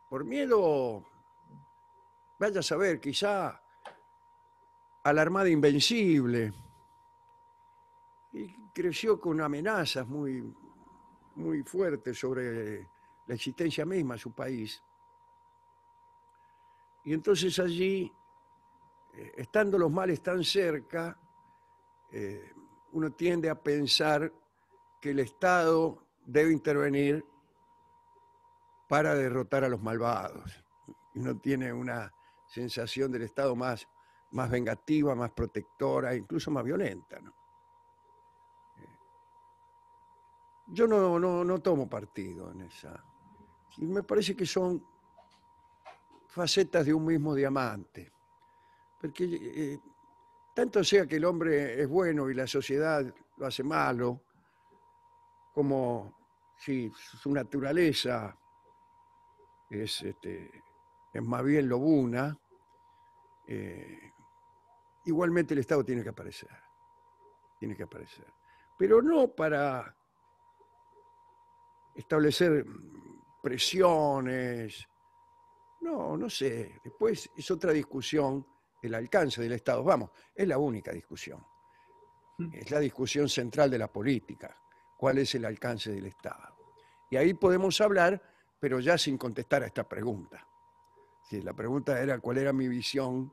Por 0.09 0.23
miedo, 0.23 1.05
vaya 2.39 2.59
a 2.59 2.63
saber, 2.63 2.99
quizá 2.99 3.61
a 5.03 5.13
la 5.13 5.21
Armada 5.21 5.49
Invencible. 5.49 6.53
Y 8.33 8.55
creció 8.71 9.19
con 9.19 9.41
amenazas 9.41 10.07
muy, 10.07 10.41
muy 11.35 11.63
fuertes 11.63 12.17
sobre 12.17 12.87
la 13.27 13.35
existencia 13.35 13.85
misma 13.85 14.13
de 14.13 14.19
su 14.19 14.33
país. 14.33 14.81
Y 17.03 17.13
entonces 17.13 17.59
allí, 17.59 18.09
eh, 19.13 19.33
estando 19.35 19.77
los 19.77 19.91
males 19.91 20.21
tan 20.21 20.43
cerca, 20.45 21.17
eh, 22.11 22.53
uno 22.93 23.11
tiende 23.13 23.49
a 23.49 23.55
pensar 23.55 24.31
que 24.99 25.11
el 25.11 25.19
Estado 25.19 26.05
debe 26.25 26.51
intervenir 26.51 27.25
para 28.87 29.15
derrotar 29.15 29.63
a 29.63 29.69
los 29.69 29.81
malvados. 29.81 30.63
Uno 31.15 31.39
tiene 31.39 31.71
una 31.71 32.11
sensación 32.47 33.11
del 33.11 33.23
Estado 33.23 33.55
más, 33.55 33.87
más 34.31 34.49
vengativa, 34.49 35.15
más 35.15 35.31
protectora, 35.31 36.13
incluso 36.13 36.51
más 36.51 36.63
violenta. 36.63 37.17
Eh, 38.77 38.97
Yo 40.67 40.87
no, 40.87 41.17
no, 41.17 41.43
no 41.43 41.59
tomo 41.59 41.89
partido 41.89 42.51
en 42.51 42.61
esa. 42.61 43.03
Me 43.77 44.03
parece 44.03 44.35
que 44.35 44.45
son 44.45 44.85
facetas 46.27 46.85
de 46.85 46.93
un 46.93 47.05
mismo 47.05 47.33
diamante. 47.33 48.11
Porque 48.99 49.23
eh, 49.23 49.79
tanto 50.61 50.83
sea 50.83 51.07
que 51.07 51.15
el 51.15 51.25
hombre 51.25 51.81
es 51.81 51.89
bueno 51.89 52.29
y 52.29 52.35
la 52.35 52.45
sociedad 52.45 53.03
lo 53.37 53.47
hace 53.47 53.63
malo, 53.63 54.21
como 55.55 56.15
si 56.55 56.91
su 56.93 57.33
naturaleza 57.33 58.37
es 59.71 60.03
este, 60.03 60.63
es 61.11 61.23
más 61.23 61.43
bien 61.43 61.67
lobuna, 61.67 62.39
eh, 63.47 64.11
igualmente 65.05 65.55
el 65.55 65.61
Estado 65.61 65.83
tiene 65.83 66.03
que 66.03 66.09
aparecer. 66.09 66.51
Tiene 67.57 67.75
que 67.75 67.81
aparecer. 67.81 68.27
Pero 68.77 69.01
no 69.01 69.29
para 69.29 69.97
establecer 71.95 72.67
presiones. 73.41 74.87
No, 75.81 76.15
no 76.15 76.29
sé. 76.29 76.79
Después 76.83 77.31
es 77.35 77.49
otra 77.49 77.71
discusión 77.71 78.45
el 78.81 78.95
alcance 78.95 79.41
del 79.41 79.53
Estado. 79.53 79.83
Vamos, 79.83 80.11
es 80.33 80.47
la 80.47 80.57
única 80.57 80.91
discusión. 80.91 81.45
Mm. 82.37 82.53
Es 82.53 82.71
la 82.71 82.79
discusión 82.79 83.29
central 83.29 83.69
de 83.69 83.77
la 83.77 83.91
política. 83.91 84.57
¿Cuál 84.97 85.19
es 85.19 85.33
el 85.35 85.45
alcance 85.45 85.91
del 85.91 86.05
Estado? 86.05 86.55
Y 87.09 87.17
ahí 87.17 87.33
podemos 87.33 87.79
hablar, 87.81 88.21
pero 88.59 88.79
ya 88.79 88.97
sin 88.97 89.17
contestar 89.17 89.63
a 89.63 89.67
esta 89.67 89.87
pregunta. 89.87 90.47
Si 91.23 91.41
la 91.41 91.53
pregunta 91.53 91.99
era 92.01 92.19
cuál 92.19 92.37
era 92.37 92.53
mi 92.53 92.67
visión 92.67 93.31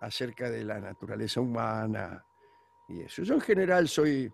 acerca 0.00 0.50
de 0.50 0.64
la 0.64 0.80
naturaleza 0.80 1.40
humana 1.40 2.24
y 2.88 3.02
eso. 3.02 3.22
Yo 3.22 3.34
en 3.34 3.40
general 3.40 3.88
soy 3.88 4.32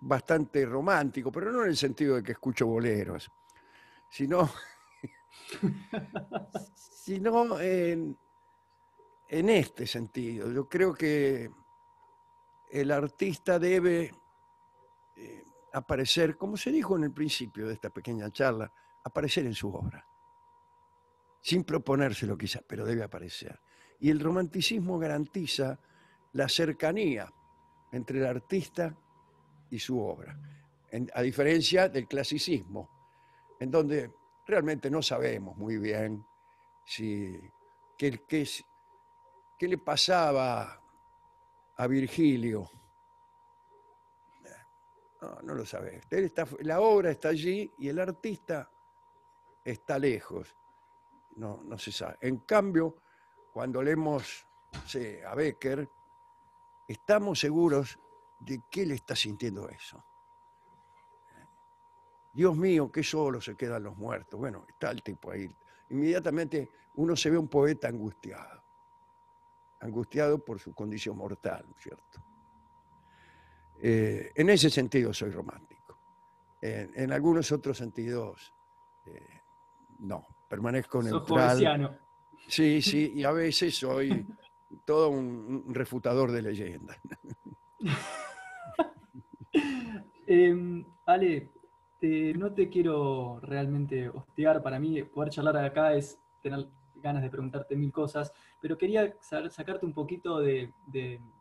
bastante 0.00 0.64
romántico, 0.64 1.32
pero 1.32 1.50
no 1.50 1.62
en 1.64 1.70
el 1.70 1.76
sentido 1.76 2.16
de 2.16 2.22
que 2.22 2.32
escucho 2.32 2.66
boleros, 2.66 3.30
sino, 4.08 4.48
sino 6.74 7.60
en, 7.60 8.16
en 9.28 9.50
este 9.50 9.86
sentido. 9.86 10.50
Yo 10.50 10.68
creo 10.68 10.94
que 10.94 11.50
el 12.70 12.90
artista 12.90 13.58
debe 13.58 14.12
eh, 15.16 15.44
aparecer, 15.72 16.36
como 16.36 16.56
se 16.56 16.70
dijo 16.70 16.96
en 16.96 17.04
el 17.04 17.12
principio 17.12 17.66
de 17.66 17.74
esta 17.74 17.90
pequeña 17.90 18.30
charla, 18.30 18.72
aparecer 19.04 19.46
en 19.46 19.54
su 19.54 19.72
obra. 19.72 20.04
Sin 21.40 21.64
proponérselo 21.64 22.36
quizás, 22.36 22.62
pero 22.66 22.84
debe 22.84 23.02
aparecer. 23.02 23.60
Y 24.00 24.10
el 24.10 24.20
romanticismo 24.20 24.98
garantiza 24.98 25.78
la 26.32 26.48
cercanía 26.48 27.32
entre 27.92 28.18
el 28.18 28.26
artista 28.26 28.94
y 29.70 29.78
su 29.78 30.00
obra, 30.00 30.38
a 31.14 31.22
diferencia 31.22 31.88
del 31.88 32.06
clasicismo, 32.06 32.88
en 33.60 33.70
donde 33.70 34.10
realmente 34.46 34.90
no 34.90 35.02
sabemos 35.02 35.56
muy 35.56 35.78
bien 35.78 36.24
si, 36.84 37.38
qué, 37.96 38.22
qué, 38.26 38.46
qué 39.58 39.66
le 39.66 39.78
pasaba 39.78 40.80
a 41.76 41.86
Virgilio. 41.86 42.70
No, 45.42 45.54
lo 45.54 45.66
sabe. 45.66 46.00
la 46.60 46.80
obra 46.80 47.10
está 47.10 47.30
allí 47.30 47.72
y 47.78 47.88
el 47.88 47.98
artista 47.98 48.70
está 49.64 49.98
lejos. 49.98 50.56
No, 51.36 51.60
no 51.64 51.76
se 51.76 51.90
sabe. 51.90 52.18
En 52.20 52.38
cambio, 52.38 52.96
cuando 53.52 53.82
leemos 53.82 54.46
a 55.26 55.34
Becker, 55.34 55.88
estamos 56.86 57.40
seguros 57.40 57.98
de 58.38 58.62
que 58.70 58.82
él 58.82 58.92
está 58.92 59.16
sintiendo 59.16 59.68
eso. 59.68 60.04
Dios 62.32 62.56
mío, 62.56 62.92
qué 62.92 63.02
solo 63.02 63.40
se 63.40 63.56
quedan 63.56 63.82
los 63.82 63.96
muertos. 63.96 64.38
Bueno, 64.38 64.64
está 64.68 64.92
el 64.92 65.02
tipo 65.02 65.32
ahí. 65.32 65.50
Inmediatamente 65.90 66.70
uno 66.94 67.16
se 67.16 67.30
ve 67.30 67.38
un 67.38 67.48
poeta 67.48 67.88
angustiado 67.88 68.67
angustiado 69.80 70.44
por 70.44 70.58
su 70.58 70.74
condición 70.74 71.16
mortal, 71.16 71.64
¿cierto? 71.78 72.20
Eh, 73.80 74.32
en 74.34 74.50
ese 74.50 74.70
sentido 74.70 75.12
soy 75.12 75.30
romántico. 75.30 75.98
En, 76.60 77.12
algunos 77.12 77.52
otros 77.52 77.78
sentidos, 77.78 78.52
eh, 79.06 79.40
no, 80.00 80.26
permanezco 80.48 81.00
neutral. 81.00 81.96
Sí, 82.48 82.82
sí, 82.82 83.12
y 83.14 83.22
a 83.22 83.30
veces 83.30 83.76
soy 83.76 84.26
todo 84.84 85.10
un, 85.10 85.72
refutador 85.72 86.32
de 86.32 86.42
leyendas. 86.42 86.98
Em, 90.30 90.84
Ale, 91.06 91.48
no 92.36 92.52
te 92.52 92.68
quiero 92.68 93.40
realmente 93.40 94.10
hostigar. 94.10 94.62
Para 94.62 94.78
mí, 94.78 95.02
poder 95.02 95.32
charlar 95.32 95.56
acá 95.56 95.94
es 95.94 96.18
tener 96.42 96.68
ganas 97.02 97.22
de 97.22 97.30
preguntarte 97.30 97.76
mil 97.76 97.92
cosas, 97.92 98.32
pero 98.60 98.76
quería 98.76 99.14
sacarte 99.20 99.86
un 99.86 99.92
poquito 99.92 100.38
de, 100.38 100.72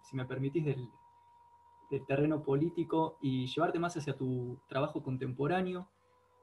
si 0.01 0.15
me 0.15 0.25
permitís, 0.25 0.65
del, 0.65 0.89
terreno 2.06 2.43
político 2.43 3.17
y 3.21 3.47
llevarte 3.47 3.80
más 3.80 3.95
hacia 3.95 4.17
tu 4.17 4.60
trabajo 4.67 5.01
contemporáneo, 5.01 5.88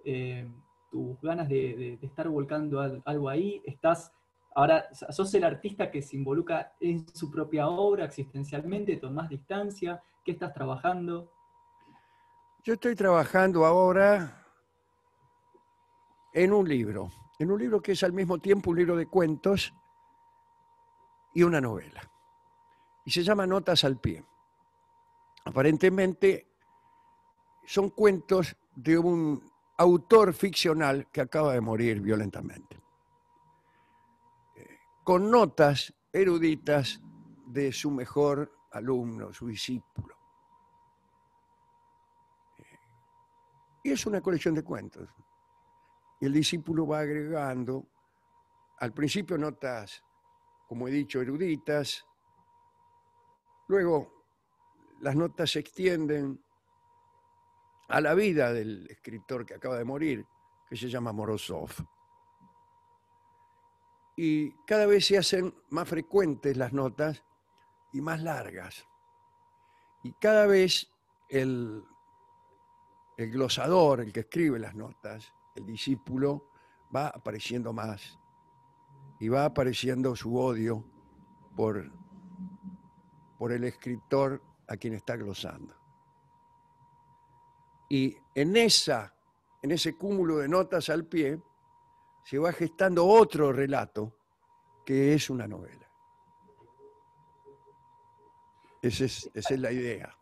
eh, 0.02 0.50
tus 0.90 1.20
ganas 1.20 1.50
de, 1.50 1.98
estar 2.00 2.28
volcando 2.28 2.80
algo 3.04 3.28
ahí. 3.28 3.60
Estás, 3.66 4.10
ahora, 4.54 4.86
sos 5.10 5.34
el 5.34 5.44
artista 5.44 5.90
que 5.90 6.00
se 6.00 6.16
involucra 6.16 6.74
en 6.80 7.06
su 7.14 7.30
propia 7.30 7.68
obra 7.68 8.06
existencialmente, 8.06 8.96
tomás 8.96 9.28
distancia, 9.28 10.02
¿qué 10.24 10.32
estás 10.32 10.54
trabajando? 10.54 11.30
Yo 12.62 12.72
estoy 12.72 12.94
trabajando 12.94 13.66
ahora 13.66 14.46
en 16.32 16.54
un 16.54 16.66
libro 16.66 17.10
en 17.38 17.50
un 17.50 17.58
libro 17.58 17.80
que 17.80 17.92
es 17.92 18.02
al 18.02 18.12
mismo 18.12 18.38
tiempo 18.38 18.70
un 18.70 18.76
libro 18.76 18.96
de 18.96 19.06
cuentos 19.06 19.72
y 21.34 21.42
una 21.42 21.60
novela. 21.60 22.00
Y 23.04 23.10
se 23.10 23.22
llama 23.22 23.46
Notas 23.46 23.84
al 23.84 23.98
pie. 23.98 24.24
Aparentemente 25.44 26.46
son 27.66 27.90
cuentos 27.90 28.56
de 28.74 28.96
un 28.96 29.52
autor 29.76 30.32
ficcional 30.32 31.08
que 31.10 31.20
acaba 31.20 31.52
de 31.52 31.60
morir 31.60 32.00
violentamente, 32.00 32.80
con 35.02 35.30
notas 35.30 35.92
eruditas 36.12 37.00
de 37.46 37.72
su 37.72 37.90
mejor 37.90 38.50
alumno, 38.70 39.32
su 39.32 39.48
discípulo. 39.48 40.16
Y 43.82 43.90
es 43.90 44.06
una 44.06 44.22
colección 44.22 44.54
de 44.54 44.62
cuentos 44.62 45.08
el 46.26 46.32
discípulo 46.32 46.86
va 46.86 47.00
agregando, 47.00 47.86
al 48.78 48.92
principio 48.92 49.38
notas, 49.38 50.02
como 50.66 50.88
he 50.88 50.90
dicho, 50.90 51.20
eruditas, 51.20 52.04
luego 53.68 54.12
las 55.00 55.16
notas 55.16 55.50
se 55.50 55.60
extienden 55.60 56.42
a 57.88 58.00
la 58.00 58.14
vida 58.14 58.52
del 58.52 58.86
escritor 58.90 59.44
que 59.44 59.54
acaba 59.54 59.76
de 59.76 59.84
morir, 59.84 60.26
que 60.68 60.76
se 60.76 60.88
llama 60.88 61.12
Morozov. 61.12 61.70
Y 64.16 64.52
cada 64.64 64.86
vez 64.86 65.06
se 65.06 65.18
hacen 65.18 65.54
más 65.70 65.88
frecuentes 65.88 66.56
las 66.56 66.72
notas 66.72 67.22
y 67.92 68.00
más 68.00 68.22
largas. 68.22 68.86
Y 70.02 70.12
cada 70.14 70.46
vez 70.46 70.90
el, 71.28 71.82
el 73.16 73.30
glosador, 73.30 74.00
el 74.00 74.12
que 74.12 74.20
escribe 74.20 74.58
las 74.58 74.74
notas, 74.74 75.32
el 75.54 75.66
discípulo 75.66 76.50
va 76.94 77.08
apareciendo 77.08 77.72
más 77.72 78.18
y 79.20 79.28
va 79.28 79.44
apareciendo 79.44 80.14
su 80.16 80.36
odio 80.36 80.84
por, 81.56 81.90
por 83.38 83.52
el 83.52 83.64
escritor 83.64 84.42
a 84.68 84.76
quien 84.76 84.94
está 84.94 85.16
glosando. 85.16 85.74
Y 87.88 88.16
en, 88.34 88.56
esa, 88.56 89.14
en 89.62 89.70
ese 89.70 89.96
cúmulo 89.96 90.38
de 90.38 90.48
notas 90.48 90.88
al 90.88 91.04
pie 91.06 91.40
se 92.24 92.38
va 92.38 92.52
gestando 92.52 93.06
otro 93.06 93.52
relato 93.52 94.16
que 94.84 95.14
es 95.14 95.30
una 95.30 95.46
novela. 95.46 95.88
Esa 98.82 99.04
es, 99.04 99.30
esa 99.32 99.54
es 99.54 99.60
la 99.60 99.72
idea. 99.72 100.14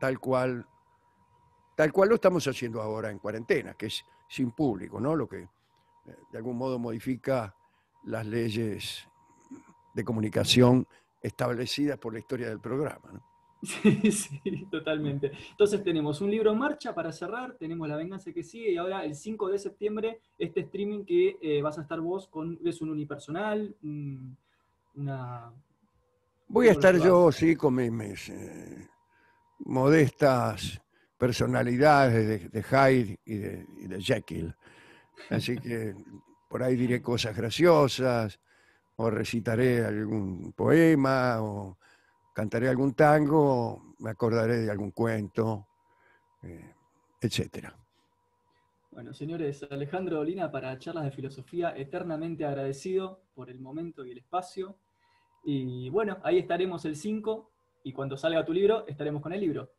tal 0.00 0.18
cual, 0.18 0.66
tal 1.76 1.92
cual 1.92 2.08
lo 2.08 2.14
estamos 2.14 2.46
haciendo 2.48 2.80
ahora 2.80 3.10
en 3.10 3.18
cuarentena, 3.18 3.74
que 3.74 3.86
es 3.86 4.04
sin 4.26 4.52
público, 4.52 4.98
¿no? 4.98 5.14
Lo 5.14 5.28
que 5.28 5.42
eh, 5.42 5.48
de 6.32 6.38
algún 6.38 6.56
modo 6.56 6.78
modifica 6.78 7.54
las 8.04 8.26
leyes 8.26 9.06
de 9.94 10.04
comunicación 10.04 10.86
establecidas 11.20 11.98
por 11.98 12.12
la 12.12 12.20
historia 12.20 12.48
del 12.48 12.60
programa. 12.60 13.10
¿no? 13.12 13.35
Sí, 13.66 14.10
sí, 14.12 14.40
totalmente. 14.70 15.32
Entonces 15.50 15.82
tenemos 15.82 16.20
un 16.20 16.30
libro 16.30 16.52
en 16.52 16.58
marcha 16.58 16.94
para 16.94 17.10
cerrar, 17.12 17.56
tenemos 17.58 17.88
La 17.88 17.96
venganza 17.96 18.32
que 18.32 18.42
sigue 18.44 18.70
y 18.72 18.76
ahora 18.76 19.04
el 19.04 19.14
5 19.14 19.48
de 19.48 19.58
septiembre 19.58 20.20
este 20.38 20.60
streaming 20.60 21.04
que 21.04 21.36
eh, 21.42 21.62
vas 21.62 21.78
a 21.78 21.82
estar 21.82 22.00
vos 22.00 22.28
con, 22.28 22.58
es 22.64 22.80
un 22.80 22.90
unipersonal, 22.90 23.74
un- 23.82 24.36
una... 24.94 25.52
Voy 26.48 26.68
a 26.68 26.74
¿Cómo 26.74 26.80
lo 26.80 26.86
estar 26.86 27.04
yo, 27.04 27.32
sí, 27.32 27.56
con 27.56 27.74
mis, 27.74 27.90
mis, 27.90 28.28
eh, 28.28 28.88
modestas 29.60 30.80
personalidades 31.18 32.26
de, 32.28 32.48
de 32.48 32.62
Hyde 32.62 33.18
y 33.24 33.36
de, 33.36 33.66
y 33.78 33.86
de 33.88 34.00
Jekyll. 34.00 34.54
Así 35.30 35.56
que 35.58 35.94
por 36.48 36.62
ahí 36.62 36.76
diré 36.76 37.02
cosas 37.02 37.36
graciosas, 37.36 38.38
o 38.96 39.10
recitaré 39.10 39.84
algún 39.84 40.52
poema, 40.52 41.42
o 41.42 41.78
cantaré 42.36 42.68
algún 42.68 42.92
tango, 42.92 43.94
me 44.00 44.10
acordaré 44.10 44.58
de 44.58 44.70
algún 44.70 44.90
cuento, 44.90 45.68
eh, 46.42 46.74
etcétera. 47.18 47.74
Bueno, 48.90 49.14
señores, 49.14 49.66
Alejandro 49.70 50.18
Dolina 50.18 50.52
para 50.52 50.78
charlas 50.78 51.04
de 51.04 51.12
filosofía, 51.12 51.74
eternamente 51.74 52.44
agradecido 52.44 53.22
por 53.34 53.48
el 53.48 53.58
momento 53.58 54.04
y 54.04 54.10
el 54.10 54.18
espacio. 54.18 54.76
Y 55.44 55.88
bueno, 55.88 56.18
ahí 56.24 56.38
estaremos 56.38 56.84
el 56.84 56.96
5 56.96 57.50
y 57.84 57.94
cuando 57.94 58.18
salga 58.18 58.44
tu 58.44 58.52
libro 58.52 58.86
estaremos 58.86 59.22
con 59.22 59.32
el 59.32 59.40
libro. 59.40 59.70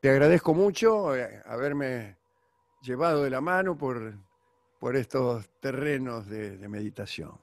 Te 0.00 0.08
agradezco 0.08 0.54
mucho 0.54 1.14
eh, 1.14 1.42
haberme 1.44 2.16
llevado 2.80 3.24
de 3.24 3.28
la 3.28 3.42
mano 3.42 3.76
por, 3.76 4.14
por 4.78 4.96
estos 4.96 5.50
terrenos 5.60 6.26
de, 6.28 6.56
de 6.56 6.68
meditación. 6.68 7.38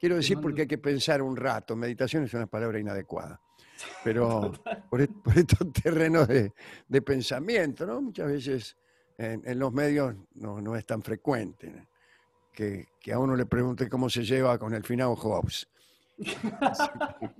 Quiero 0.00 0.16
decir 0.16 0.38
porque 0.40 0.62
hay 0.62 0.66
que 0.66 0.78
pensar 0.78 1.20
un 1.20 1.36
rato. 1.36 1.76
Meditación 1.76 2.24
es 2.24 2.32
una 2.34 2.46
palabra 2.46 2.80
inadecuada. 2.80 3.38
Pero 4.04 4.52
por, 4.88 5.02
est- 5.02 5.12
por 5.12 5.36
estos 5.38 5.72
terrenos 5.82 6.26
de, 6.26 6.52
de 6.88 7.02
pensamiento, 7.02 7.86
¿no? 7.86 8.00
Muchas 8.00 8.26
veces 8.26 8.76
en, 9.18 9.42
en 9.44 9.58
los 9.58 9.72
medios 9.72 10.14
no, 10.34 10.60
no 10.60 10.74
es 10.74 10.84
tan 10.86 11.02
frecuente 11.02 11.70
¿no? 11.70 11.86
que, 12.52 12.88
que 12.98 13.12
a 13.12 13.18
uno 13.18 13.36
le 13.36 13.44
pregunte 13.46 13.88
cómo 13.90 14.08
se 14.10 14.24
lleva 14.24 14.58
con 14.58 14.72
el 14.74 14.82
finado 14.84 15.14
Hobbes. 15.16 15.68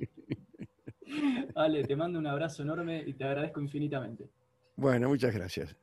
Ale, 1.54 1.84
te 1.84 1.96
mando 1.96 2.18
un 2.18 2.26
abrazo 2.26 2.62
enorme 2.62 3.02
y 3.06 3.14
te 3.14 3.24
agradezco 3.24 3.60
infinitamente. 3.60 4.28
Bueno, 4.76 5.08
muchas 5.08 5.34
gracias. 5.34 5.74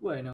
Bueno. 0.00 0.32